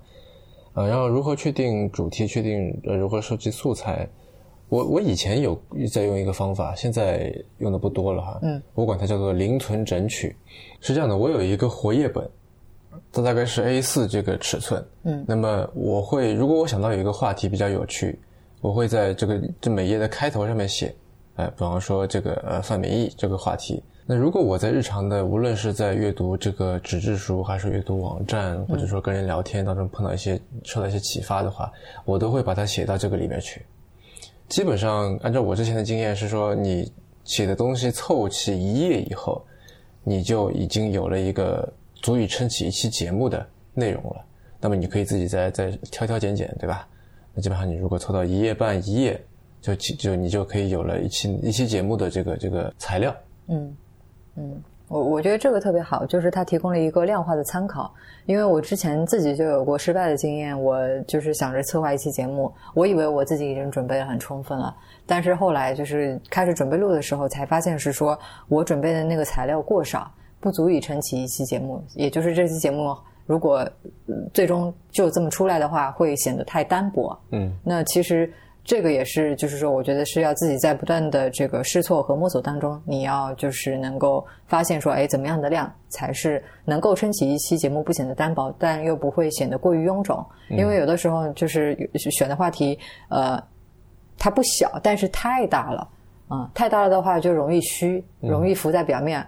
[0.75, 2.27] 呃，然后如何确定主题？
[2.27, 4.09] 确定呃如何收集素材？
[4.69, 5.57] 我我以前有
[5.93, 8.39] 在用一个方法，现在用的不多了哈。
[8.43, 10.37] 嗯，我管它叫做零存整取。
[10.81, 12.29] 是这样的，我有一个活页本，
[13.13, 14.85] 它大概是 A 四这个尺寸。
[15.05, 18.21] 嗯，那么我会，如果我想到有一个话题比较有趣，
[18.61, 20.95] 我会在这个这每页的开头上面写，
[21.37, 23.83] 哎，比方说这个呃范美意这个话题。
[24.09, 31.73] 那如果我在日常的，无论是在阅读这个纸质书，还是阅读网站，或者说跟人聊天当中碰到一些受到一些启发的话，
[32.05, 33.67] 我都会把它写到这个里面去。
[34.49, 36.93] 基本上按照我之前的经验是说，你
[37.25, 39.45] 写的东西凑齐一页以后，
[40.05, 43.45] 你就已经有了一个足以撑起一期节目的
[43.75, 44.25] 内容了。
[44.61, 46.87] 那么你可以自己再再挑挑拣拣，对吧？
[47.35, 49.21] 那基本上你如果凑到一页半一页，
[49.61, 53.13] 就就你就可以有了一期一期节目的这个这个材料。
[53.49, 53.77] 嗯
[54.37, 57.93] 嗯，我我觉得这个特别好，就是它提供了一个量化的参考。
[58.26, 64.74] 因为我之前自己就有过失败的经验，我就是想着策划一期节目，我以为我自己已经准备的很充分了，
[65.07, 68.18] 但是后来就是开始准备录的时候，才发现是说
[68.49, 70.11] 我准备的那个材料过少，
[70.41, 71.82] 不足以撑起一期节目。
[71.95, 73.68] 也就是这期节目如果
[74.34, 77.18] 最终就这么出来的话，会显得太单薄。
[77.30, 78.30] 嗯，那其实。
[78.67, 90.27] 这个也是，就是说，我觉得是要自己在不断的这个试错和摸索当中，你要就是能够发现说，哎，怎么样的量才是能够撑起一期节目不显得单薄，但又不会显得过于臃肿。
[90.51, 91.79] 因为有的时候就是
[92.11, 92.77] 选的话题，
[93.09, 93.41] 呃，
[94.19, 95.89] 它不小，但是太大了，
[96.31, 99.25] 嗯，太大了的话就容易虚，容易浮在表面，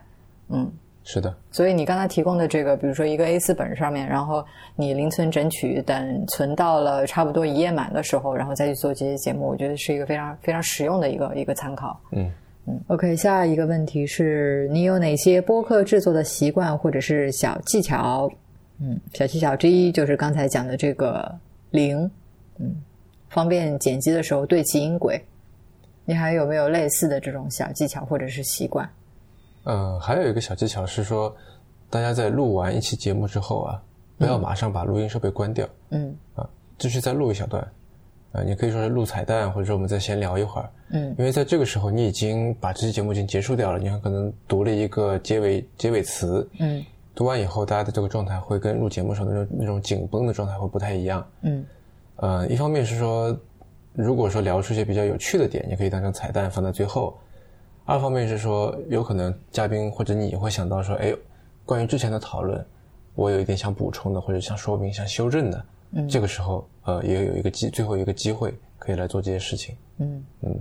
[0.49, 0.69] 嗯。
[1.11, 4.45] 是的，所以你刚才提供的这个，比如说一个 A 四本上面，然后
[4.77, 11.99] 你零存整取，等存到了差不多一页满的时候，然后再去做这些节目，我觉得是一个非常非常实用的一个一个参考。
[12.13, 12.31] 嗯
[12.67, 12.79] 嗯。
[12.89, 18.31] OK，下一个问题是你有哪些播客制作的习惯或者是小技巧？
[18.79, 21.35] 嗯，小技巧之一就是刚才讲的这个
[21.71, 21.99] 零，
[22.59, 22.77] 嗯，
[23.31, 25.19] 方便剪辑的时候对齐音轨。
[26.05, 28.87] 你还有没有类似的这种小技巧或者是习惯？
[29.65, 31.35] 呃，还有一个小技巧是说，
[31.91, 33.83] 大家在录完一期节目之后啊，
[34.17, 35.69] 不要马上把录音设备关掉。
[35.91, 36.15] 嗯。
[36.35, 36.49] 啊，
[36.79, 37.63] 继续再录一小段。
[38.33, 40.71] 啊，你可以说是录彩蛋，或者说我们再闲聊一会儿。
[40.91, 41.15] 嗯。
[41.19, 46.49] 因为在这个时候，你已经把这期节目已经结束掉了，你很可能读了一个结尾结尾词。
[46.59, 46.85] 嗯。
[47.15, 51.27] 读完以后，大家的这个状态会跟录节目时候那种那种紧绷的状态会不太一样。
[51.43, 51.65] 嗯。
[52.17, 53.37] 呃，一方面是说，
[53.93, 57.17] 如果说聊出一些比较有趣的点，你可以当成彩蛋放在最后。
[57.89, 61.11] 二方面是说，有可能嘉宾或者你会想到说，哎，
[61.65, 62.63] 关于之前的讨论，
[63.15, 65.65] 我有一点想补充的，或者想说明、想修正的。
[65.93, 69.75] 嗯，这个时候，呃，也有一个机，最后一个机会可以来做这些事情。
[70.01, 70.55] 嗯嗯，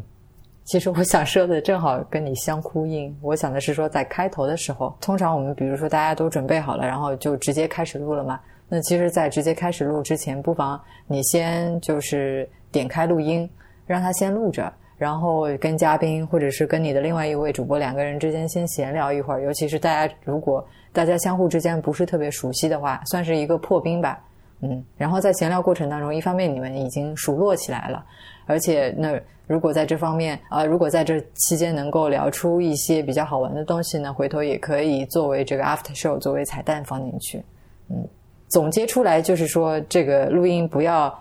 [0.63, 3.13] 其实我想说的正好跟你相呼应。
[3.21, 8.39] 我想的是说，在开头的时候，通常我们比如说大家都准备好了，然后就直接开始录了嘛。
[8.69, 13.49] 那其实，在直接开始录之前，不妨你先就是点开录音，
[13.86, 14.71] 让它先录着。
[14.97, 24.19] 然后跟嘉宾或者是跟你的另外一位主播两个人之间先闲聊一会儿，尤其是大家如果大家相互之间不是特别熟悉的话，算是一个破冰吧，
[24.61, 24.83] 嗯。
[24.97, 28.03] 然后在闲聊过程当中，一方面你们已经熟络起来了，
[28.47, 37.43] 而且那如果在这方面啊，如果在这期间能够聊出一些比较好玩的东西呢，回头也可以作为这个 after show 作为彩蛋放进去，
[37.89, 38.03] 嗯。
[38.47, 41.13] 总结出来就是说，这个录音不要。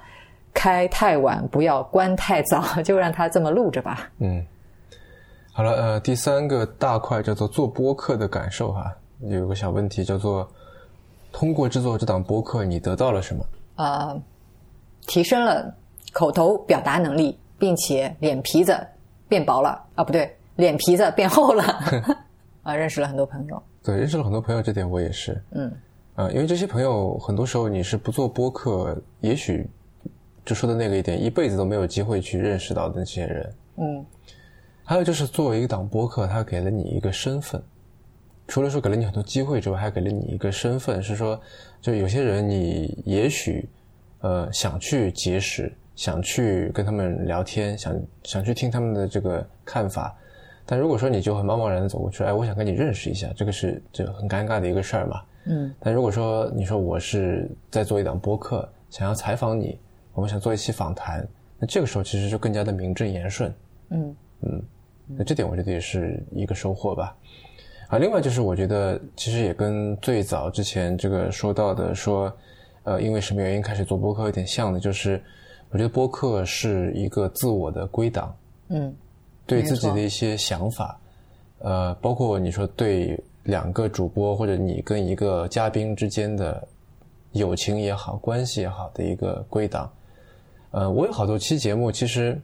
[0.57, 4.11] 开太晚，不要关太早， 就让它这么录着吧。
[4.21, 4.43] 嗯，
[5.53, 8.91] 好了，呃，第三个大块叫做做播客的感受哈，
[9.21, 10.49] 有个小问题叫做，
[11.31, 13.45] 通过制作这档播客，你得到了什么？
[13.77, 14.19] 呃，
[15.07, 15.71] 提升了
[16.15, 18.75] 口头表达能力，并且脸皮子
[19.29, 21.65] 变薄了啊，不对，脸皮子变厚了
[22.65, 23.63] 啊，认识了很多朋友。
[23.85, 25.39] 对，认识了很多朋友，这点我也是。
[25.51, 25.71] 嗯，
[26.15, 29.69] 啊，因为这些朋友很多时候你是不做播客，也许。
[30.47, 33.55] 就说的那个一点，一辈子都没有机会去认识到的那些人。
[33.79, 34.07] 嗯，
[34.85, 37.61] 还有就是作为一档播客，它给了你一个身份，
[38.47, 41.39] 除了说给了你很多机会之外，还给了你一个身份，是说，
[41.83, 43.69] 就有些人你也许
[44.21, 50.17] 呃想去结识，想去跟他们聊天，想想去听他们的这个看法，
[50.65, 55.23] 但如果说你就很贸贸然的走过去，哎，我想跟你认识一下，这个是就很尴尬的一个事儿嘛。
[55.47, 59.77] 嗯，但如果说你说我是在做一档播客，想要采访你。
[60.17, 63.55] 我们想做一期访谈，那这个时候其实就更加的名正言顺。
[63.91, 64.63] 嗯嗯，
[65.07, 67.15] 那这点我觉得也是一个收获吧。
[67.89, 72.35] 啊，另外就是我觉得其实也跟最早之前这个说到的说，
[72.85, 75.23] 呃，因为什么原因开始做播客有点像的，就是
[75.69, 78.35] 我觉得播客是一个自我的归档。
[78.69, 78.93] 嗯，
[79.45, 80.99] 对自己的一些想法，
[81.59, 86.67] 呃，包括你说对两个主播或者你跟一个嘉宾之间的
[87.33, 89.93] 友情也好，关系也好的一个归档。
[90.73, 92.39] 呃，我有好多期节目，其实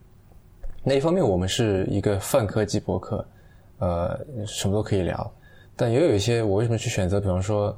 [0.83, 3.25] 那一方面我们是一个泛科技博客，
[3.79, 5.31] 呃，什么都可以聊，
[5.77, 7.77] 但也有一些我为什么去选择，比方说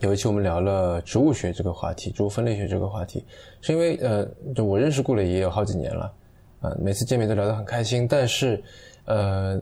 [0.00, 3.24] 有一期我们聊了植物学这个话题，植物分类学这个话题，
[3.60, 6.12] 是因为呃，就我认识顾磊也有好几年了，
[6.60, 8.60] 呃，每次见面都聊得很开心，但是
[9.04, 9.60] 呃，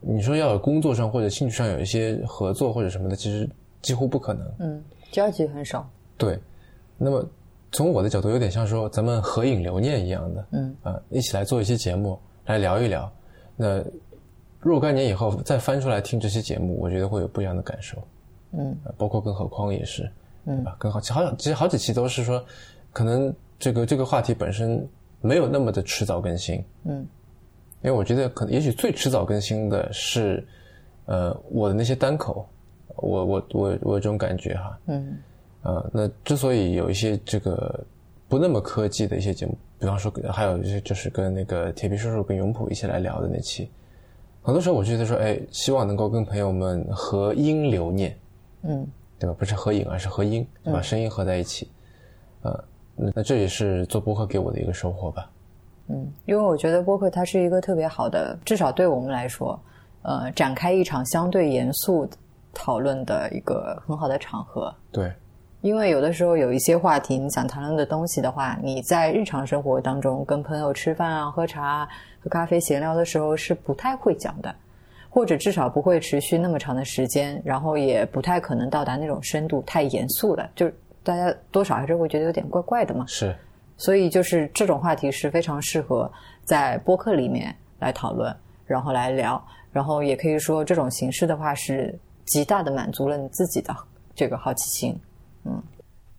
[0.00, 3.48] 你说要有工作上或者兴趣上有一些合作或者什么的，其实
[3.80, 6.38] 几乎不可能，嗯，交集很少，对，
[6.96, 7.24] 那么。
[7.70, 13.10] 从我的角度，有点像说咱们合影留念一样的，嗯啊，一起来做一期节目，来聊一聊。
[13.56, 13.84] 那
[14.60, 17.98] 若干年以后再翻出来听这期节目，我觉得会有不一样的感受，
[18.52, 20.10] 嗯，包括更何况也是，
[20.46, 20.76] 对吧？
[20.78, 22.42] 更好，其好，其实好几期都是说，
[22.92, 24.88] 可能这个这个话题本身
[25.20, 27.06] 没有那么的迟早更新，嗯，
[27.82, 30.46] 因为我觉得可能也许最迟早更新的是，
[31.04, 32.48] 呃，我的那些单口，
[32.96, 34.78] 我我我我有这种感觉哈。
[34.86, 35.18] 嗯
[35.68, 37.84] 呃，那之所以有一些这个
[38.26, 43.70] 不那么科技的一些节目，比方说还有就是就是跟那个铁皮叔叔跟永普一起来聊的那期，
[44.40, 48.16] 很多时候我觉得说，哎，希望能够跟朋友们合音留念，
[48.62, 48.86] 嗯
[49.18, 49.36] 对吧？
[49.38, 51.68] 不是合影，而是合音，把声音合在一起。
[52.40, 52.64] 呃，
[52.96, 55.30] 那那这也是做播客给我的一个收获吧。
[55.88, 59.60] 嗯，因为我觉得播客它是一个特别好的，至少对我们来说，
[60.00, 62.08] 呃，展开一场相对严肃
[62.54, 64.74] 讨论的一个很好的场合。
[64.92, 65.12] 对，
[65.60, 71.88] 因为有的时候有一些话题，你想谈论的东西的话，你在日常生活当中跟朋友吃饭啊、喝茶啊、
[72.22, 74.54] 喝咖啡闲聊的时候是不太会讲的，
[75.10, 80.70] 或者至少不会持续那么长的时间，然后也不太可能到达那种深度，太严肃了，就
[81.02, 83.04] 大家多少还是会觉得有点怪怪的嘛。
[83.08, 83.34] 是，
[83.76, 86.08] 所以就是这种话题是非常适合
[86.44, 88.32] 在播客里面来讨论，
[88.64, 93.74] 然后来聊，然后也可以说这种形式的话是极大的满足了你自己的
[94.14, 94.96] 这个好奇心。
[95.48, 95.62] 嗯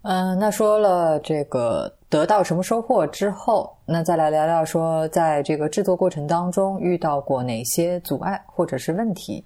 [0.02, 9.44] 嗯，那说了这个得到什么收获之后，那再来聊聊说在这个制作过程当中遇到过哪些阻碍或者是问题。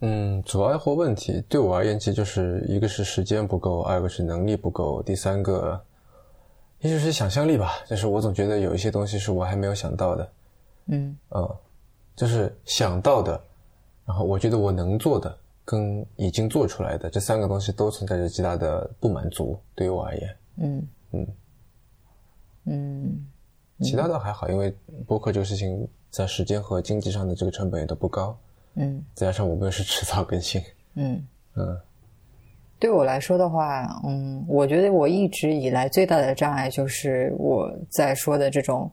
[0.00, 5.80] 嗯，阻碍或问题对我而言，其实就是一个是时间不够，二个是能力不够，第三个
[6.80, 7.74] 也许是想象力吧。
[7.86, 10.28] 就是我总觉得有一些东西是我还没有想到的，
[10.86, 11.48] 嗯嗯，
[12.16, 13.40] 就是想到的，
[14.06, 15.36] 然后我觉得我能做的，
[15.72, 19.58] 跟已经做出来的这三个东西都存在着极大的不满足。
[19.74, 20.86] 对于我而言，嗯。
[21.12, 21.26] 嗯。
[22.66, 23.26] 嗯。
[23.80, 24.70] 其他倒还好，因为
[25.06, 28.38] 播客这个事情在时间和经济上的这个成本也都不高，
[28.74, 29.02] 嗯。
[29.14, 30.60] 再加上我们又是迟早更新，
[30.92, 31.26] 嗯。
[31.54, 31.80] 嗯。
[32.78, 38.90] 对我来说的话，嗯，我觉得我一直以来最大的障碍就是我在说的这种，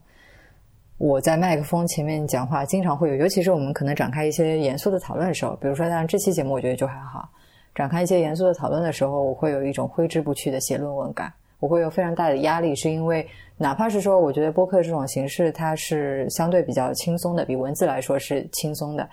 [1.00, 7.26] 我在麦克风前面讲话经常会有，尤其是我们可能展开一些严肃的讨论的时候，比如说像这期节目，我觉得就还好，
[7.74, 13.26] 展开一些严肃的讨论的时候，我会有一种挥之不去的写论文感，我会有非常大的压力，是因为
[13.56, 19.08] 哪怕是说，我觉得播客这种形式它是相对比较轻松的，比文字来说是轻松的。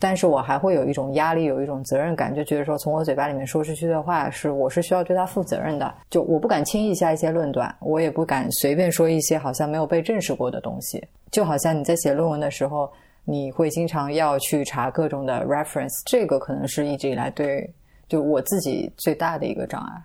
[0.00, 12.90] 但是我还会有一种压力，有一种责任感，就觉得说从我嘴巴里面说出去的话是我是需要对它负责任的，就我不敢轻易下一些论断，我也不敢随便说一些好像没有被证实过的东西，就好像你在写论文的时候，
[13.24, 17.72] 你会经常要去查各种的 reference，这个可能是一直以来对
[18.08, 20.02] 就我自己最大的一个障碍。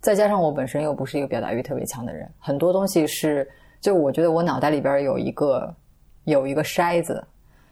[0.00, 3.48] 再加上我本身又不是一个表达欲特别强的人，很多东西是
[3.80, 5.74] 就我觉得我脑袋里边有一个
[6.24, 7.24] 有一个筛子。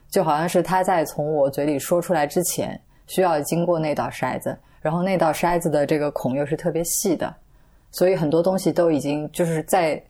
[0.08, 7.34] 就好像是他在从我嘴里说出来之前，需要经过那道筛子，然后那道筛子的这个孔又是特别细的，
[7.90, 10.00] 所以很多东西都已经就是在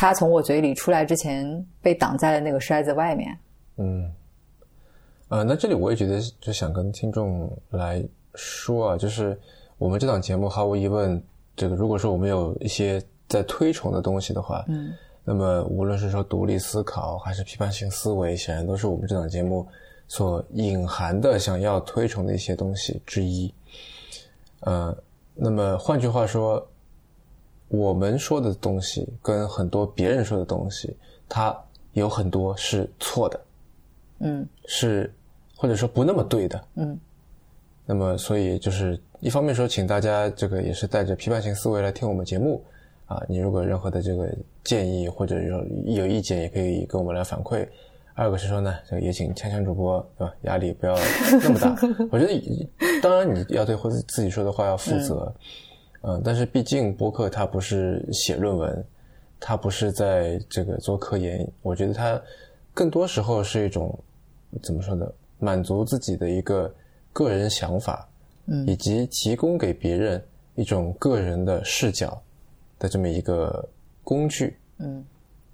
[0.00, 3.36] 他从我嘴里出来之前被挡在了那个筛子外面。
[3.78, 4.08] 嗯，
[5.26, 8.00] 呃，那这里我也觉得就想跟听众来
[8.36, 9.36] 说啊，就是
[9.76, 11.20] 我们这档节目毫无疑问，
[11.56, 14.94] 这个如果说我们有一些在推崇的东西的话，嗯。
[15.24, 19.66] 那么，无论是说独立思考还是批判性思维，显然都是我们这档节目
[20.06, 23.52] 所隐含的想要推崇的一些东西之一。
[24.60, 24.96] 呃，
[25.34, 26.64] 那么换句话说，
[27.68, 30.96] 我们说的东西跟很多别人说的东西，
[31.28, 31.56] 它
[31.92, 33.40] 有很多是错的，
[34.20, 35.12] 嗯，是
[35.56, 36.98] 或者说不那么对的，嗯。
[37.90, 42.62] 那么，所以就是一方面说，请大家这个也是带着批判性思维来听我们节目。
[43.06, 44.28] 啊，你如果有任何的这个
[44.62, 47.66] 建议或者有有意见，也可以跟我们来反馈。
[48.12, 50.94] 二个是说呢，这个也请锵锵主播对吧，压力不要
[51.42, 51.74] 那么大。
[52.12, 52.68] 我觉得，
[53.00, 55.42] 当然你要对自自己说的话要负责，嗯，
[56.24, 58.84] 但是毕竟播客它不是写论文，
[59.40, 62.20] 它不是在这个做科研，我觉得它
[62.72, 63.98] 更多时候是一种
[64.62, 65.06] 怎么说呢，
[65.38, 66.72] 满足自己的一个
[67.12, 68.08] 个人想法，
[68.46, 70.22] 嗯，以及提供给别人
[70.54, 72.22] 一种个人的视角。
[72.80, 73.68] 的这么一个
[74.04, 75.04] 工具，嗯，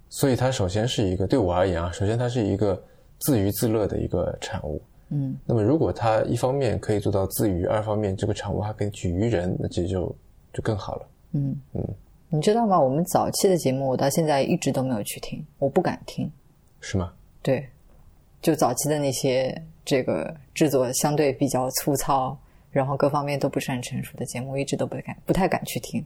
[0.09, 2.79] 所以它首先是一个对我而言啊，首先它是一个
[3.17, 4.79] 自娱自乐的一个产物，
[5.09, 5.35] 嗯。
[5.43, 10.15] 那么如果它一方面可以做到自娱，二方面这个产物还可以取于人，那这就
[10.55, 11.07] 就更好了。
[11.33, 11.85] 嗯嗯，
[12.29, 12.79] 你知道吗？
[12.79, 16.31] 我们早期的节目，我到现在一直都没有去听，我不敢听。
[16.79, 17.11] 是吗？
[17.43, 17.67] 对，
[18.41, 22.37] 就早期的那些这个制作相对比较粗糙，
[22.71, 26.03] 然后各方面都不是很成熟的节目，一直都不敢不太敢去听。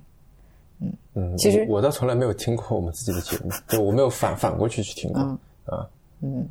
[0.80, 5.90] 嗯嗯，其实我倒从来没有听过我们自己的节目， 就我没有反反过去去听过、嗯啊。
[6.22, 6.50] 嗯，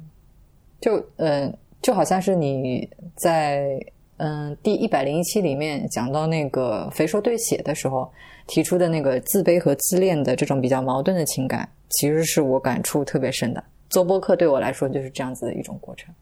[0.80, 3.78] 就嗯、呃，就好像是你在
[4.19, 8.09] 嗯第一百零一期里面讲到那个肥瘦对写的时候
[8.47, 13.62] 提出的那个自卑和自恋的这种比较矛盾的情感，其实是我感触特别深的。
[13.91, 16.14] 做播客对我来说就是这样子的一种过程。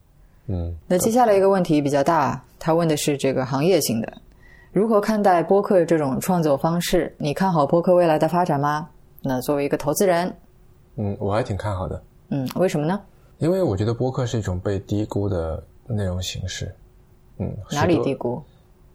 [0.46, 4.12] 嗯，那接下来一个问题比较大，他问的是这个行业性的，
[4.72, 7.12] 如何看待播客这种创作方式？
[7.18, 8.88] 你看好播客未来的发展吗？
[9.22, 10.32] 那作为一个投资人，
[10.96, 13.00] 嗯，我还挺看好的，嗯，为什么呢？
[13.38, 16.72] 因为我觉得播客是一种被低估的内容形式。
[17.38, 18.42] 嗯，哪里低估？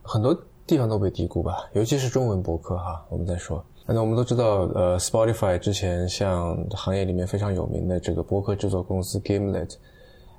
[0.03, 0.35] 很多
[0.65, 3.05] 地方都被低估吧，尤其是中文博客哈。
[3.09, 9.75] 我们在说，那我们都知道，呃，Spotify 之前向行业里面非常有名的这个博客制作公司 Gimlet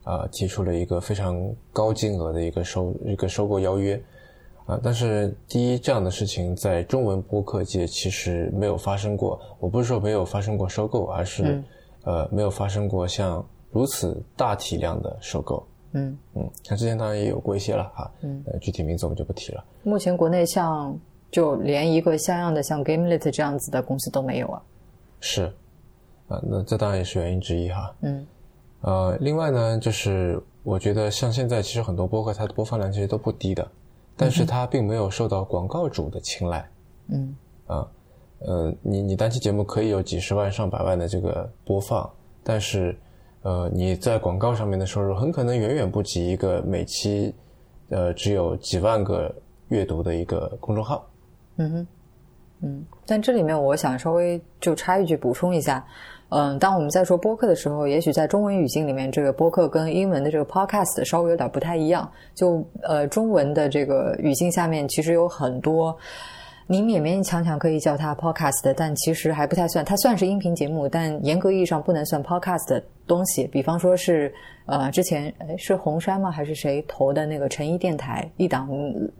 [0.04, 4.02] 啊、提出了一个非常高金额的一个收一个收购邀约
[4.64, 9.40] 啊、但是第一，这样的事情在中文播客界其实没有发生过。
[9.58, 11.62] 我不是说没有发生过收购，而是、
[12.04, 15.66] 呃没有发生过像如此大体量的收购。
[15.92, 19.64] 嗯，嗯，像之前当然也有过一些了哈，嗯，呃，具体名字我们就不提了。
[19.82, 20.98] 目前国内像
[21.30, 24.62] 就连一个像样的像 Gamelit 这样子的公司都没有啊。
[25.20, 25.44] 是，
[26.28, 27.94] 啊、那这当然也是原因之一哈。
[28.00, 28.26] 嗯，
[28.80, 33.70] 呃，另外呢，就是我觉得像现在其实很多播客它的播放量其实都不低的，
[34.16, 36.68] 但是它并没有受到广告主的青睐。
[37.08, 37.36] 嗯，
[37.66, 37.86] 啊，
[38.38, 42.08] 呃，你你单期节目可以有几十万上百万的这个播放，
[42.42, 42.96] 但是
[43.42, 47.34] 呃你在广告上面的收入很可能远远不及一个每期
[47.90, 49.34] 呃只有几万个
[49.68, 51.04] 阅读的一个公众号。
[51.56, 51.86] 嗯哼，
[52.62, 55.84] 嗯但这里面我想稍微就插一句补充一下，
[56.30, 62.10] 嗯，当我们在说播客的时候，也许在中文语境里面，这个播客跟英文的这个 podcast 稍微有点不太一样。
[62.34, 65.94] 就呃，中文的这个语境下面，其实有很多。
[66.66, 73.46] 你勉勉强强可以叫它 podcast，但其实还不太算，它算是音频节目，但严格意义上不能算 podcast 的东西。
[73.48, 74.32] 比方说是
[74.66, 76.30] 呃，之前诶是红杉吗？
[76.30, 78.68] 还是谁投的那个陈一电台一档，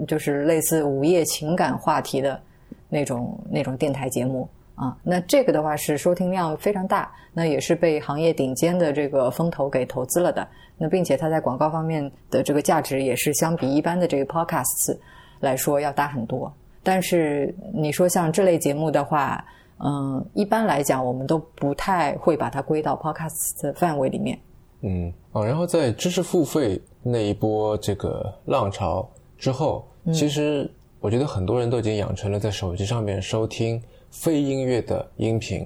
[0.07, 2.40] 就是类似午夜情感话题的
[2.88, 4.97] 那种那种电台节目啊。
[5.03, 10.47] 那这个的话是收听量非常大，那也是被行业顶尖的这个风投给投资了的。
[10.78, 14.97] 那并且它在广告方面的这个价值也是相比一般的这个 podcasts
[15.40, 16.53] 来说要大很多。
[16.83, 19.45] 但是你说像这类节目的话，
[19.78, 24.39] 嗯，一般来讲我们都不太会把它归到 podcast 的范围里面。
[24.80, 29.09] 嗯啊，然后在知识付费那一波这个浪潮
[29.39, 30.68] 之后，其实
[31.01, 33.80] 我觉得很多人都已经养成了在手机上面收听
[34.11, 35.64] 非音乐的音频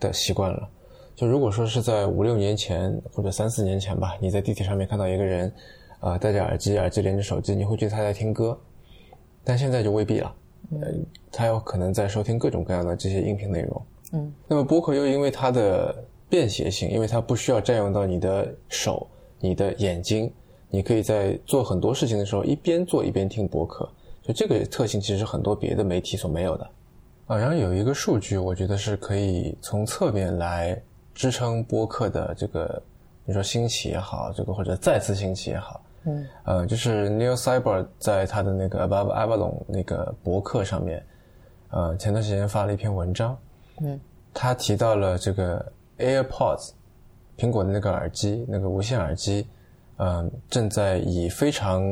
[0.00, 0.68] 的习惯了。
[1.14, 5.52] 就如果说是在五六年前或者三四年前吧，你在地铁上面看到一个人，
[6.00, 8.58] 啊、戴着耳机，耳机连着手机，你会觉得他在听歌，
[9.44, 10.34] 但现在就未必了。
[10.80, 10.88] 呃，
[11.30, 13.82] 他有可能在收听各种各样的这些音频内容。
[14.12, 15.94] 嗯，那么播客又因为它的
[16.28, 19.06] 便携性，因为它不需要占用到你的手、
[19.38, 20.32] 你的眼睛，
[20.70, 23.88] 你可以在做很多事情的时候一边做一边听播客。
[24.22, 26.70] 就这个特性，其实很多别的媒体所没有的。
[27.26, 30.80] 啊，然后有一个数据，我觉得是可以从侧面来
[31.14, 32.82] 支撑播客的这个，
[33.24, 41.04] 你说兴起也好，这个或者再次兴起也好，嗯，呃，就是 Neil Cyber 在他的那个 Above Avalon 那个博客上面，
[41.70, 43.36] 呃，前段时间发了一篇文章，
[43.80, 43.98] 嗯，
[44.32, 46.72] 他提到了这个 AirPods，
[47.38, 49.46] 苹果的那个耳机，那个无线耳机，
[49.96, 51.82] 嗯、正在以非常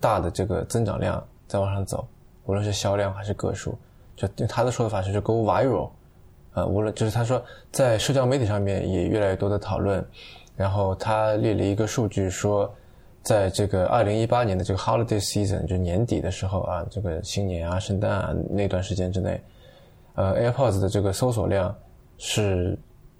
[0.00, 2.08] 大的这个增长量在往上走，
[2.46, 3.78] 无论是销量还是个数，
[4.16, 5.90] 就他的说法是就 go viral，
[6.54, 10.02] 呃，无论就是他说在社交媒体上面也越来越多的讨论，
[10.56, 12.72] 然后他列了一个数据说，
[13.28, 19.38] 在这个二零一八年的这个 holiday season，就年底的时候啊，这个新年啊、圣诞啊那段时间之内，
[20.14, 21.76] 呃，AirPods 的这个搜索量
[22.16, 22.74] 是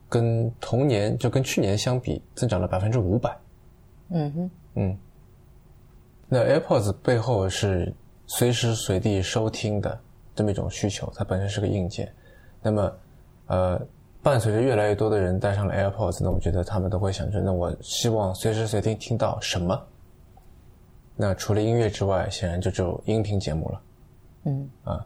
[0.08, 3.36] 跟同年就跟去年相比增长了百分之五百。
[4.08, 4.98] 嗯哼，嗯，
[6.26, 7.92] 那 AirPods 背后是
[8.26, 10.00] 随时随地收听的
[10.34, 12.10] 这么一种需求，它本身是个硬件。
[12.62, 12.92] 那么，
[13.48, 13.78] 呃，
[14.22, 19.78] 伴随着越来越多的人戴上了 AirPods，那我觉得他们都会想着，那我希望随时随地听到什么？
[21.20, 23.80] 那除了音乐之外，显然就只有音频节目了。
[24.44, 25.04] 嗯啊，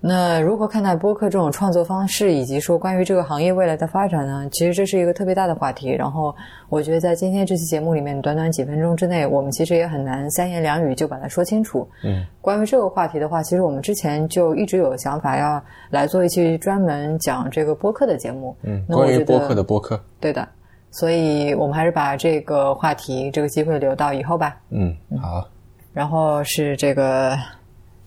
[0.00, 4.48] 那如何看待播客这种创作方式，以及说关于这个行业未来的发展呢？
[4.50, 5.90] 其实这是一个特别大的话题。
[5.90, 6.34] 然后
[6.70, 11.86] 我觉得在今天这期节目里面，短短几分钟之内，我们其实也很难三言两语就把它说清楚。
[12.02, 18.56] 嗯，关于这个话题的话，其实我们之前就一直有想法要来做一期专门讲这个播客的节目。
[18.62, 20.48] 嗯，关于播客的播客，对的，
[20.94, 24.56] 所以我们还是把这个话题、这个机会留到以后吧。
[24.70, 25.44] 嗯，好，
[25.92, 27.36] 然后是这个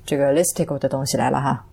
[0.06, 1.66] 这个 listicle 的东西来了哈，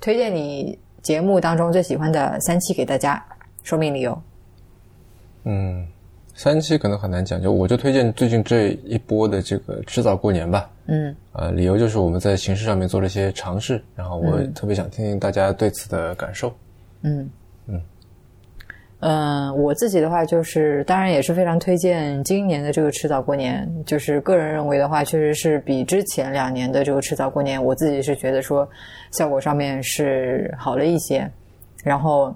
[0.00, 3.24] 推荐你节目当中最喜欢的三期给大家，
[3.62, 4.22] 说明理由。
[5.44, 5.86] 嗯，
[6.34, 10.68] 三期可能很难讲，就我就推荐最近这一波的这个迟早过年吧。
[10.86, 16.52] 嗯呃，理由就是我们在形式上面做了一些尝试，然后我特别想听听大家对此的感受。
[17.02, 17.30] 嗯
[19.00, 19.48] 嗯。
[19.50, 23.66] 嗯，我自己的话就是，当然也是非常推荐今年的这个迟早过年。
[23.84, 28.68] 就是个人认为的话，确实是比之前两年的这个迟早过年，我自己是觉得说
[29.12, 31.28] 效果上面是好了一些。
[31.82, 32.34] 然后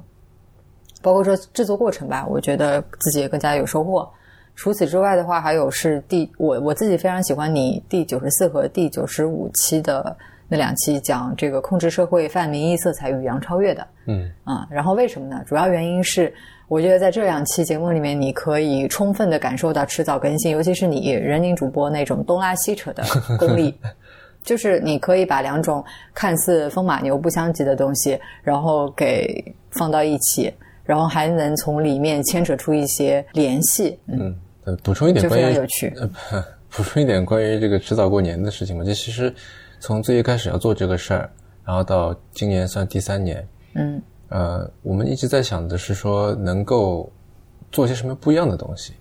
[1.02, 4.08] 包括说制作过程吧，我觉得自己也更加有收获。
[4.56, 10.16] 除此之外的话，还有是第我我自己非常喜欢你第九十四和第九十五期的
[10.48, 13.86] 那两期讲这个控制社会泛民意色彩与杨超越的。
[14.06, 15.42] 嗯啊、然后为什么呢？
[15.46, 16.32] 主要原因是，
[16.68, 23.04] 我觉得在这两期节目里面，你可以充分的感受到迟早更新，尤其是你人民主播那种东拉西扯的
[23.38, 23.74] 功力，
[24.42, 25.84] 就是你可以把两种
[26.14, 30.52] 看似风马牛不相及的东西，然后给放到一起，
[30.84, 34.34] 然后还能从里面牵扯出一些联系，嗯，
[34.82, 35.92] 补充一点就关于非常有趣。
[35.96, 36.10] 呃，
[36.70, 38.84] 补充一点关于这个迟早过年的事情吧。
[38.84, 39.32] 这其实
[39.80, 41.30] 从最一开始要做这个事儿，
[41.64, 47.12] 然后到今年算第三年，嗯呃，我们一直在想的是说能够
[47.70, 48.94] 做些什么不一样的东西，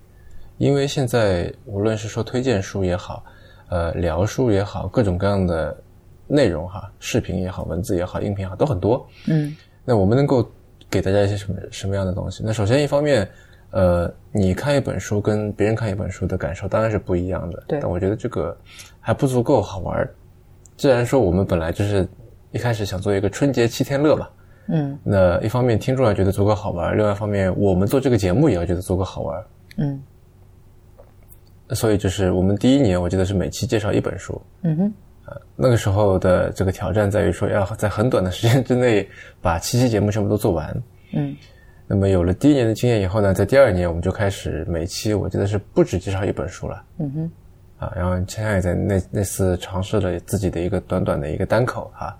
[0.57, 3.23] 因为现在无论是说推荐书也好，
[3.69, 5.75] 呃，聊书也好，各种各样的
[6.27, 9.05] 内容哈，视频也好，文字也好，音频也好，都很多。
[9.27, 9.55] 嗯
[9.85, 10.49] 那我们能够
[10.89, 12.41] 给大家一些什么什么样的东西？
[12.45, 13.27] 那首先一方面，
[13.71, 17.63] 呃，你看一本书跟别人看一本书的感受当然是不一样的。
[17.67, 18.55] 对但我觉得这个
[19.01, 20.15] 还不足够好玩儿。
[20.77, 22.07] 既然说我们本来就是
[22.51, 24.27] 一开始想做一个春节七天乐嘛，
[24.67, 29.43] 嗯那一方面听众要觉得足够好玩，另外一方面我们做这个节目也要觉得足够好玩。
[29.77, 30.01] 嗯
[31.69, 34.39] 所以就是我们第一年，我记得是每期介绍一本书。
[34.61, 34.93] 嗯哼，
[35.55, 39.07] 那个时候的这个挑战在于说，要在很短的时间之内
[39.41, 40.83] 把七期节目全部都做完。
[41.13, 41.35] 嗯
[41.87, 47.31] 那么有了第一年的经验以后呢，在第二年我们就开始每期我记得是不止介绍一本书了嗯哼，
[47.85, 52.17] 啊，然后锵锵也在那那次尝试了自己的一个短短的一个单口哈、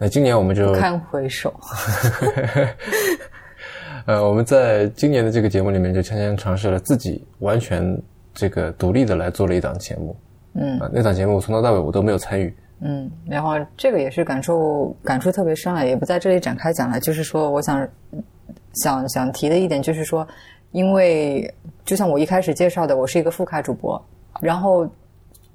[0.00, 1.54] 那今年我们就堪回首。
[4.06, 8.00] 呃我们在今年的这个节目里面就锵锵尝试了自己完全
[8.32, 10.16] 这个独立的来做了一档节目
[10.54, 16.98] 嗯啊，那档节目我从头到尾我都没有参与，嗯，然后这个也是感受感触特别深了，也不在这里展开讲了。
[16.98, 17.86] 就是说，我想
[18.82, 20.26] 想想提的一点就是说，
[20.72, 21.52] 因为
[21.84, 24.02] 就像我一开始介绍的，我是一个副咖主播，
[24.40, 24.88] 然后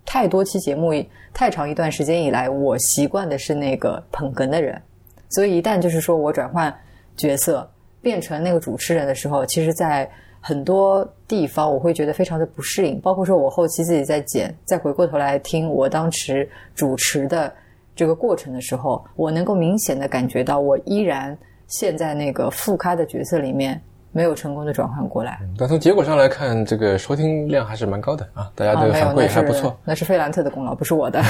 [0.05, 0.93] 太多期节目
[1.33, 4.81] 太长一段时间以来，我习惯的是那个捧哏的人，
[5.29, 6.73] 所以一旦就是说我转换
[7.17, 7.69] 角色
[8.01, 17.51] 变成那个主持人的时候，其实，在很多地方我会觉得非常的不适应，包括说我后期自己在剪，再回过头来听我当时主持的
[17.95, 21.35] 这个过程的时候，我能够明显的感觉到，我依然
[21.67, 23.81] 陷在那个副咖的角色里面，
[24.15, 25.41] 没有成功的转换过来。
[25.57, 29.77] 但从结果上来看，这个收听量还是蛮高的啊，大家的反馈还不错。
[29.83, 31.21] 那是费兰特的功劳，不是我的。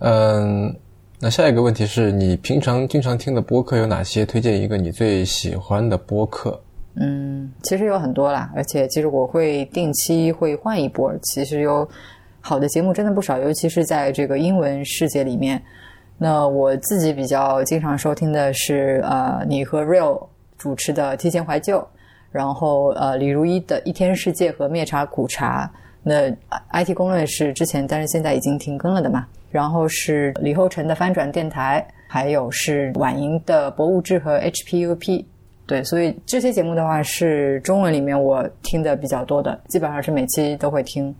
[0.00, 0.74] 嗯，
[1.20, 4.26] 那下一个问题是你平常经常听的播客有哪些？
[4.26, 6.60] 推荐一个你最喜欢的播客。
[6.96, 11.14] 嗯，其实有很多啦，而且其实我会定期会换一波。
[11.22, 11.88] 其实有
[12.40, 15.62] 好的节目真的不少，尤其是在这个英文世界里面。
[16.18, 20.26] 那我自己比较经常收听的是呃，你和 Real
[20.58, 21.78] 主持的《提前怀旧》，
[22.30, 25.70] 然后呃，李如一的《一天世界》和《灭茶苦茶》。
[26.02, 26.30] 那
[26.72, 29.26] IT 公论是之前，但是现在已经停更了的嘛。
[29.50, 35.24] 然后是李厚成的翻转电台，还有是婉莹的博物志和 HPUP。
[35.66, 41.14] 对，所以这些节目的话是中文里面我听的比较多的，基本上是每期都会听。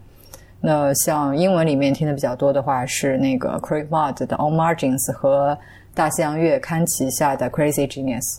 [0.61, 5.57] 那像英文里面听的比较多的话是那个 Craig Mod 的 On Margins 和
[5.95, 8.39] 大西洋月刊旗下的 Crazy Genius。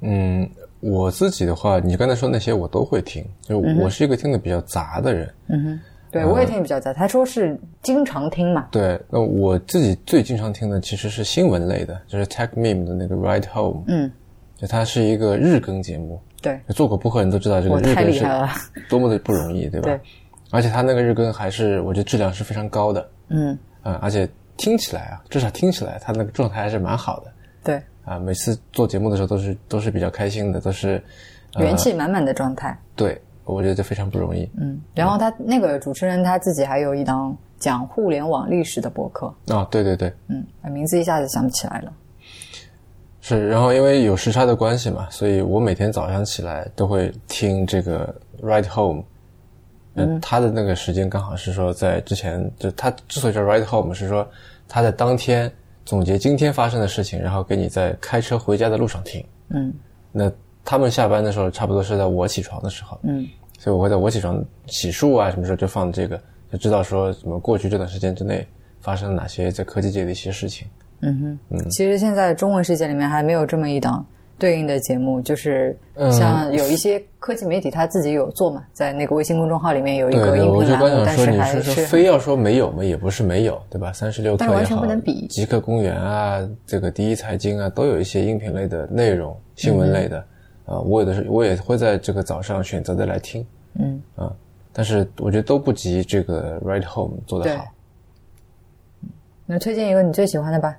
[0.00, 0.48] 嗯，
[0.80, 5.32] 我自己的话，你刚才说那些我都会听，就我是一个听的比较杂的人。
[5.48, 5.80] 嗯哼，
[6.10, 6.92] 对我也听的比较杂。
[6.92, 14.10] 他说是经常听嘛，对，那我自己最经常听的其实是新闻类的，就是 Tech Meme 的那个 Ride Home，嗯，
[14.56, 16.20] 就它是一个日更节目。
[16.42, 18.24] 对做过播客人都知道这个我日更是。
[18.88, 19.88] 多么的不容易，对吧？
[19.88, 20.00] 对
[20.52, 27.32] 而且他那个日更还是我觉得质量是非常高的，嗯，嗯，而且听起来啊，至少听起来他那个状态还是蛮好的
[28.06, 28.18] 对，啊。
[28.18, 31.02] 每次做节目的时候都是都是比较开心的，都是、
[31.54, 32.78] 呃、元气满满的状态。
[32.94, 34.48] 对，我觉得这非常不容易。
[34.58, 41.92] 嗯，然后他那个主持人他自己还有一档讲互联网历史的博客，啊，对对对，嗯，名字一下子想不起来了。
[43.20, 43.48] 是。
[43.48, 49.04] 然后因为有时差的关系嘛，所以我每天早上起来都会听这个 Ride Home。
[49.98, 54.28] 嗯，他的那个时间刚好是说在之前，就他之所以叫 Ride Home，是说
[54.68, 55.50] 他在当天
[55.86, 59.24] 总结今天发生的事情，然后给你在开车回家的路上听。
[59.48, 59.72] 嗯
[60.12, 60.30] 那
[60.64, 63.24] 他们下班的时候，差不多是在我起床的时候，嗯
[63.58, 66.20] 所以我会在我起床洗漱啊什么时候就放这个，
[66.50, 68.46] 就知道说什么过去这段时间之内
[68.80, 70.66] 发生了哪些在科技界的一些事情。
[71.00, 74.04] 嗯哼，嗯其实现在中文世界里面还没有这么一档
[74.38, 83.92] 对应的节目，就是嗯像有一些科技媒体他自己有做嘛，在那个微信公众号里面有一个音我就频栏目，但刚想说，你是还是说非要说没有嘛，也不是没有，对吧？
[83.92, 90.24] 三十六课但是完全也好，不能比极客公园啊，这个第一财经啊，都有一些音频类的内容，新闻类的。
[90.66, 93.46] 啊，我有的时候我也会在这个早上选择的来听，
[93.78, 94.34] 嗯啊，
[94.72, 97.64] 但是我觉得都不及这个 Right Home 做的好。
[99.46, 100.76] 那推荐一个你最喜欢的吧。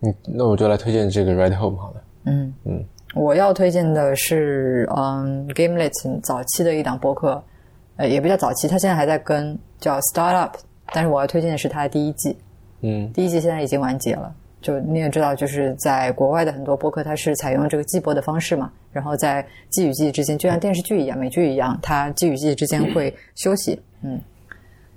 [0.00, 2.02] 嗯，那我就来推荐这个 Right Home 好了。
[2.26, 7.42] 嗯嗯，我要推荐的是嗯 Gamelet 早期的一档播客，
[7.96, 10.52] 呃，也不叫早期，他现在还在跟，叫 Startup，
[10.92, 12.36] 但是我要推荐的是他的第一季。
[12.82, 14.34] 嗯第一季现在已经完结了。
[14.62, 23.80] 就你也知道，就是在国外的很多播客，它是采用这个季播的方式嘛，然后在季与季之间，就像电视剧一样、美剧一样，它季与季之间会休息。
[24.02, 24.20] 嗯，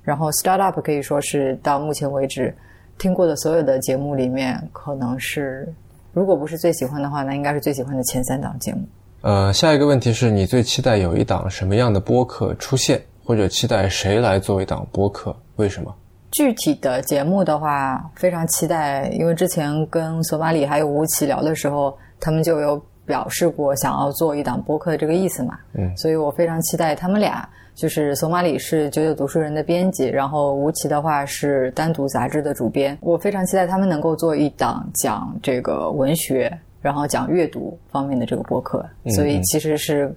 [0.01, 2.55] 然后 Startup 可以说是到目前为止
[2.97, 5.71] 听过的所有的节目里面，可能是
[6.13, 8.81] 如果不是最喜欢的话，那应该是最喜欢的前三档节目。
[9.21, 15.35] 呃，下一个问题是你最期待有一档什么样的播客出现，或者期待谁来做一档播客？
[15.57, 15.93] 为什么？
[16.31, 25.57] 具体的节目的话，非常期待，因为之前跟索马里还有吴奇聊的时候，他们就有表示过想要做一档播客的这个意思嘛。
[25.73, 27.47] 嗯所以我非常期待他们俩，
[27.79, 32.97] 就是索马里是九九读书人的编辑，然后吴奇的话是单独杂志的主编。
[32.99, 36.51] 我非常期待他们能够做一档讲这个文学，
[36.81, 38.85] 然后讲阅读方面的这个播客。
[39.15, 40.13] 所以其实是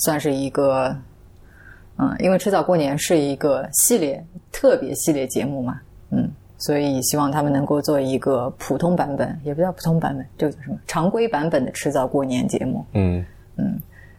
[0.00, 0.94] 算是一个。
[1.96, 12.84] 嗯，因为迟早过年是一个系列特别系列节目嘛，嗯，所以希望他们能够做一个普通版本，也不叫普通版本，这个叫什么常规版本的迟早过年节目。
[12.92, 13.24] 嗯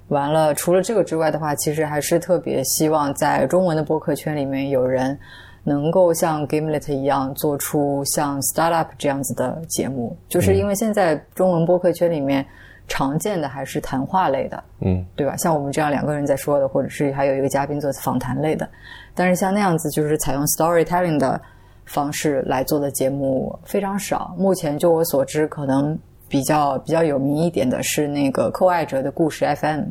[0.10, 5.18] 完了，除了这个之外的话，其实还是特别希望在中文的播客圈里面有人
[5.64, 12.46] 能够像 Gamelet 一样做出像 Startup 这样子的节目，就是因为现在中文播客圈里面
[12.88, 15.36] 常见的还是谈话类的，嗯对吧？
[15.36, 18.70] 像我们这样两个人在说的，或者是还有一个嘉宾做访谈类的，
[19.14, 21.40] 但是像那样子就是采用 storytelling 的
[21.86, 24.34] 方式来做的节目非常少。
[24.38, 26.00] 目前就我所知，可能
[26.30, 29.82] 比较比较有名一点的是那个寇爱者的故事 FM，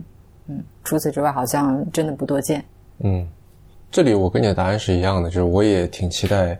[0.48, 2.64] 嗯，除此之外好像真的不多见。
[2.98, 3.26] 嗯，
[3.90, 6.58] 这里我跟你的答案是一样的，就是我也挺期待，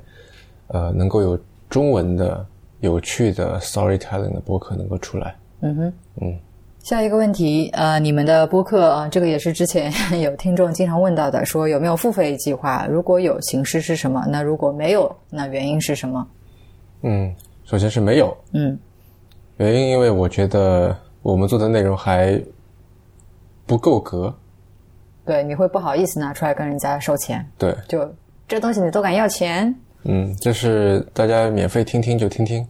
[0.69, 2.45] 呃，能够有中文的
[2.81, 5.35] 有趣的 storytelling 的播客能够出来。
[5.61, 6.39] 嗯哼，嗯。
[6.83, 12.87] 下一个问题，呃，你们的播客啊、这个也是之前有听众经常问到的，说有没有付费计划？
[12.89, 14.25] 如果有，形式是什么？
[14.29, 16.25] 那如果没有，那原因是什么？
[17.03, 18.79] 嗯，首先是没有嗯
[19.59, 22.41] 原因，因为我觉得我们做的内容还
[23.67, 24.35] 不够格。
[25.25, 28.09] 对，你会不好意思拿出来跟人家收钱，对，就
[28.47, 29.75] 这东西你都敢要钱？
[30.05, 32.65] 嗯，就是大家免费听听就听听。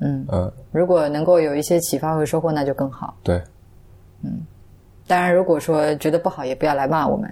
[0.00, 3.14] 嗯，嗯，如果能够有一些启发和收获，那就更好。
[3.22, 3.40] 对，
[4.24, 4.44] 嗯
[5.06, 7.30] 当然，如果说觉得不好，也不要来骂我们。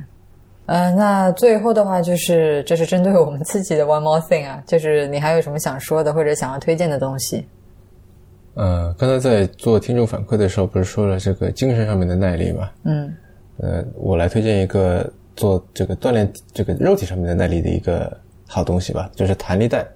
[0.67, 7.49] 呃，那最后的话就是，这是针对我们自己的 one more thing 啊，就是你还有什么想说的或者想要推荐的东西？
[8.59, 12.69] 呃，刚才在做听众反馈的时候，不是说了这个精神上面的耐力嘛？
[12.83, 13.15] 嗯
[13.59, 19.87] 呃，我来推荐一个做这个锻炼这个肉体上面的耐力的一个好东西吧，就是弹力带。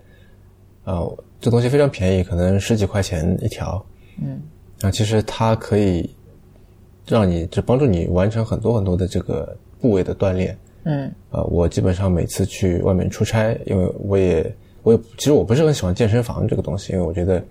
[0.84, 3.84] 呃，这东西非常便宜，可能十几块钱一条。
[4.22, 4.40] 嗯，
[4.82, 6.08] 啊，其实它可以
[7.04, 10.56] 让你就帮助你完成很多很多的这个部位的锻炼。
[10.84, 14.54] 嗯呃，我基本上每次去外面出差，因为我也
[14.84, 17.42] 我也其实我不是很喜欢健身房这个东西，因为我觉得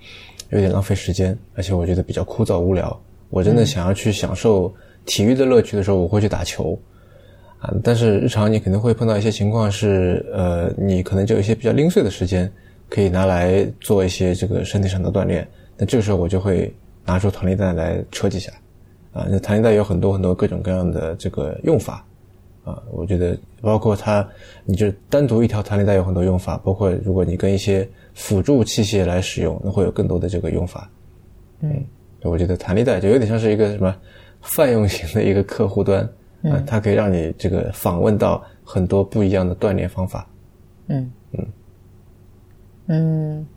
[0.52, 2.98] 有点浪费时间，而且我觉得比较枯燥无聊。
[3.30, 4.74] 我真的想要去享受
[5.06, 6.78] 体育的乐趣的时候，我会去打球
[7.60, 7.74] 啊。
[7.84, 12.52] 但是日常你可能会碰到一些情况是，呃，你可能就有一些比较零碎的时间
[12.90, 15.48] 可以拿来做一些这个身体上的锻炼。
[15.78, 16.74] 那这个时候我就会
[17.06, 18.52] 拿出弹力带来扯几下
[19.14, 19.26] 啊。
[19.30, 22.06] 那弹力带有很多很多各种各样的这个用法。
[22.64, 24.28] 啊，我觉得包括它，
[24.66, 30.90] 你就单独一条弹力带有很多用法，包括如果你跟一些辅助器械来使用，那会有更多的这个用法。
[31.62, 31.86] 嗯，
[32.24, 33.96] 我觉得弹力带就有点像是一个什么
[34.42, 36.04] 泛用型的一个客户端，
[36.44, 40.28] 啊，它可以让你这个访问到很多不一样的锻炼方法。
[40.88, 41.48] 嗯嗯
[42.88, 43.48] 嗯，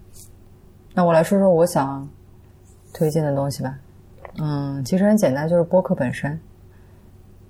[0.95, 2.09] 那我来说说我想
[2.93, 3.79] 推荐的东西吧。
[4.39, 6.39] 嗯，其实很简单，就是播客本身。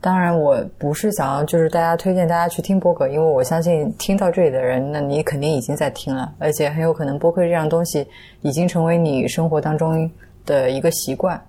[0.05, 8.07] 当然，我不是想要就是大家推荐大家去听播客，因为我相信听到这里的人，那你肯定已经在听了，而且很有可能播客这样东西
[8.43, 10.11] 已经成为你生活当中
[10.45, 11.43] 的一个习惯。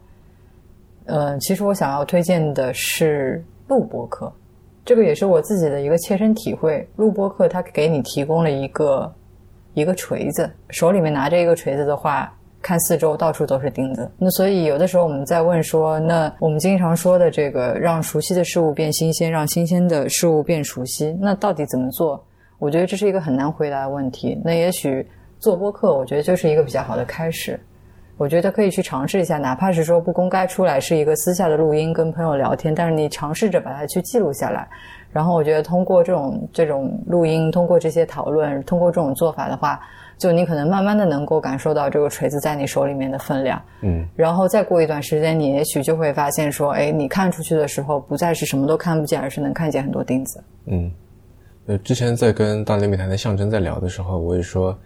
[1.07, 4.31] 嗯，其实我想要推荐的是录播客，
[4.85, 6.87] 这个也是我自己的一个切身体会。
[6.95, 9.13] 录播课它给你提供了一个
[9.73, 12.33] 一个锤子，手里面拿着一个锤子的话，
[12.65, 14.11] 看四周到处都是钉子。
[14.17, 22.25] 那所以有的时候我们在问说，那我们经常说的这个让熟悉的事物变新鲜，让新鲜的事物变熟悉，那到底怎么做？
[22.57, 24.41] 我觉得这是一个很难回答的问题。
[24.43, 27.59] 那也许做播客，我觉得就是一个比较好的开始。
[28.17, 34.67] 我觉得可以去尝试一下，哪怕是说不公开出来，是一个私下的录音，跟朋友聊天，但是你尝试着把它去记录下来。
[35.15, 39.79] 然后我觉得通过这种这种录音，通过这些讨论，通过这种做法的话，
[40.17, 43.61] 就你可能慢慢的能够感受到这个锤子在你手里面的分量。
[43.81, 50.43] 嗯，然后再过一段时间，你也许就会发现说，哎，你看出去的时候，不再是什么都看不见，而是能看见很多钉子。
[50.65, 50.91] 嗯，
[51.67, 54.77] 呃，之前在跟大内密谈的象征在聊的时候，我也说。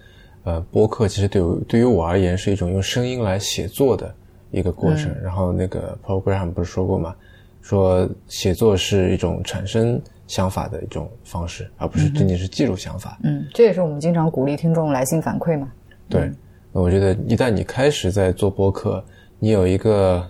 [0.46, 4.16] 呃，播客其实对于对于我而言是一种用声音来写作的
[4.52, 5.14] 一个过程。
[5.22, 7.14] 然后那个 program 不是说过吗？
[7.62, 13.18] 说写作是一种产生想法的一种方式，而不是仅仅是记录想法。
[13.24, 15.70] 嗯，这也是我们经常鼓励听众来信反馈嘛。
[16.08, 16.32] 对，
[16.72, 19.04] 那我觉得一旦你开始在做播客，
[19.40, 20.24] 你有一个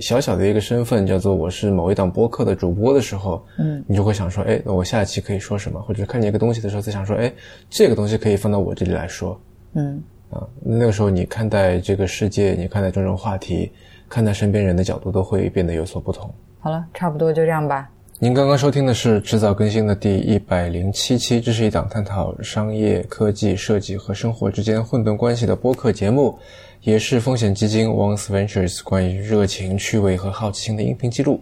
[0.00, 5.80] 小小的一个身份，叫做我是某一档播客的主播的时候，嗯，你就会想说，哎，那我下一期可以说什么？
[5.82, 7.30] 或者看见一个东西的时候，在想说，哎，
[7.68, 9.38] 这个东西可以放到我这里来说。
[9.74, 13.70] 嗯啊，那个时候你看待这个世界，你看待这种话题，
[14.08, 16.32] 看待身边人的角度都会变得有所不同。
[16.58, 17.90] 好了，差不多就这样吧。
[18.22, 26.38] 您刚刚收听的是迟早更新的第一百零七期，这是一档探讨商业、科技、设计和生活之间混沌关系的播客节目，
[26.82, 31.40] 也是风险基金 Once Ventures 关于热情、趣味和好奇心的音频记录。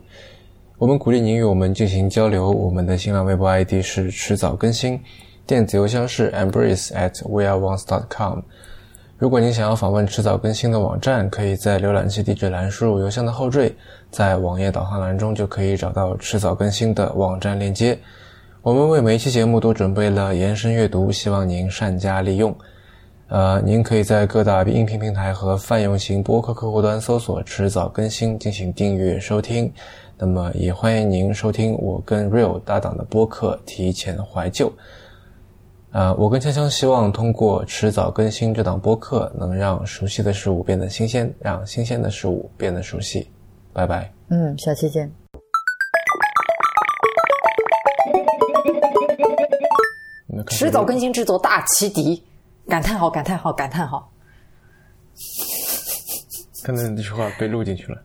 [0.79, 4.99] 我们鼓励您与我们进行交流，我们的新浪微博 ID 是迟早更新。
[5.47, 8.39] 电子邮箱是 embrace at weareones.com。
[9.19, 13.71] 如果您想要访问迟早更新的网站，可以在浏览器地址栏输入邮箱的后缀，
[14.11, 17.99] 在网页导航栏中就可以找到迟早更新的网站链接。
[18.63, 22.55] 我们为每一期节目都准备了延伸阅读，希望您善加利用。
[23.29, 29.73] 呃，您可以在各大音频平台和泛用型播客客户端搜索“迟早更新”进行订阅收听。
[30.19, 34.69] 那么，也欢迎您收听我跟 Real 搭档的播客《提前怀旧》。
[35.93, 43.29] 呃，我跟锵锵希望通过迟早更新这档播客，能让熟悉的事物变得新鲜，让新鲜的事物变得熟悉。
[43.73, 44.13] 拜拜。
[44.29, 45.11] 嗯，下期见。
[50.49, 52.23] 迟早更新制作大奇敌！
[52.69, 53.09] 感叹号！
[53.11, 53.53] 感叹号！
[53.53, 54.11] 感叹号！
[56.65, 58.03] 刚才那句话被录进去了。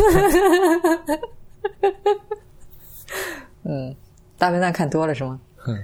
[3.64, 3.94] 嗯，
[4.38, 5.40] 大笨蛋看多了是吗？
[5.66, 5.76] 嗯。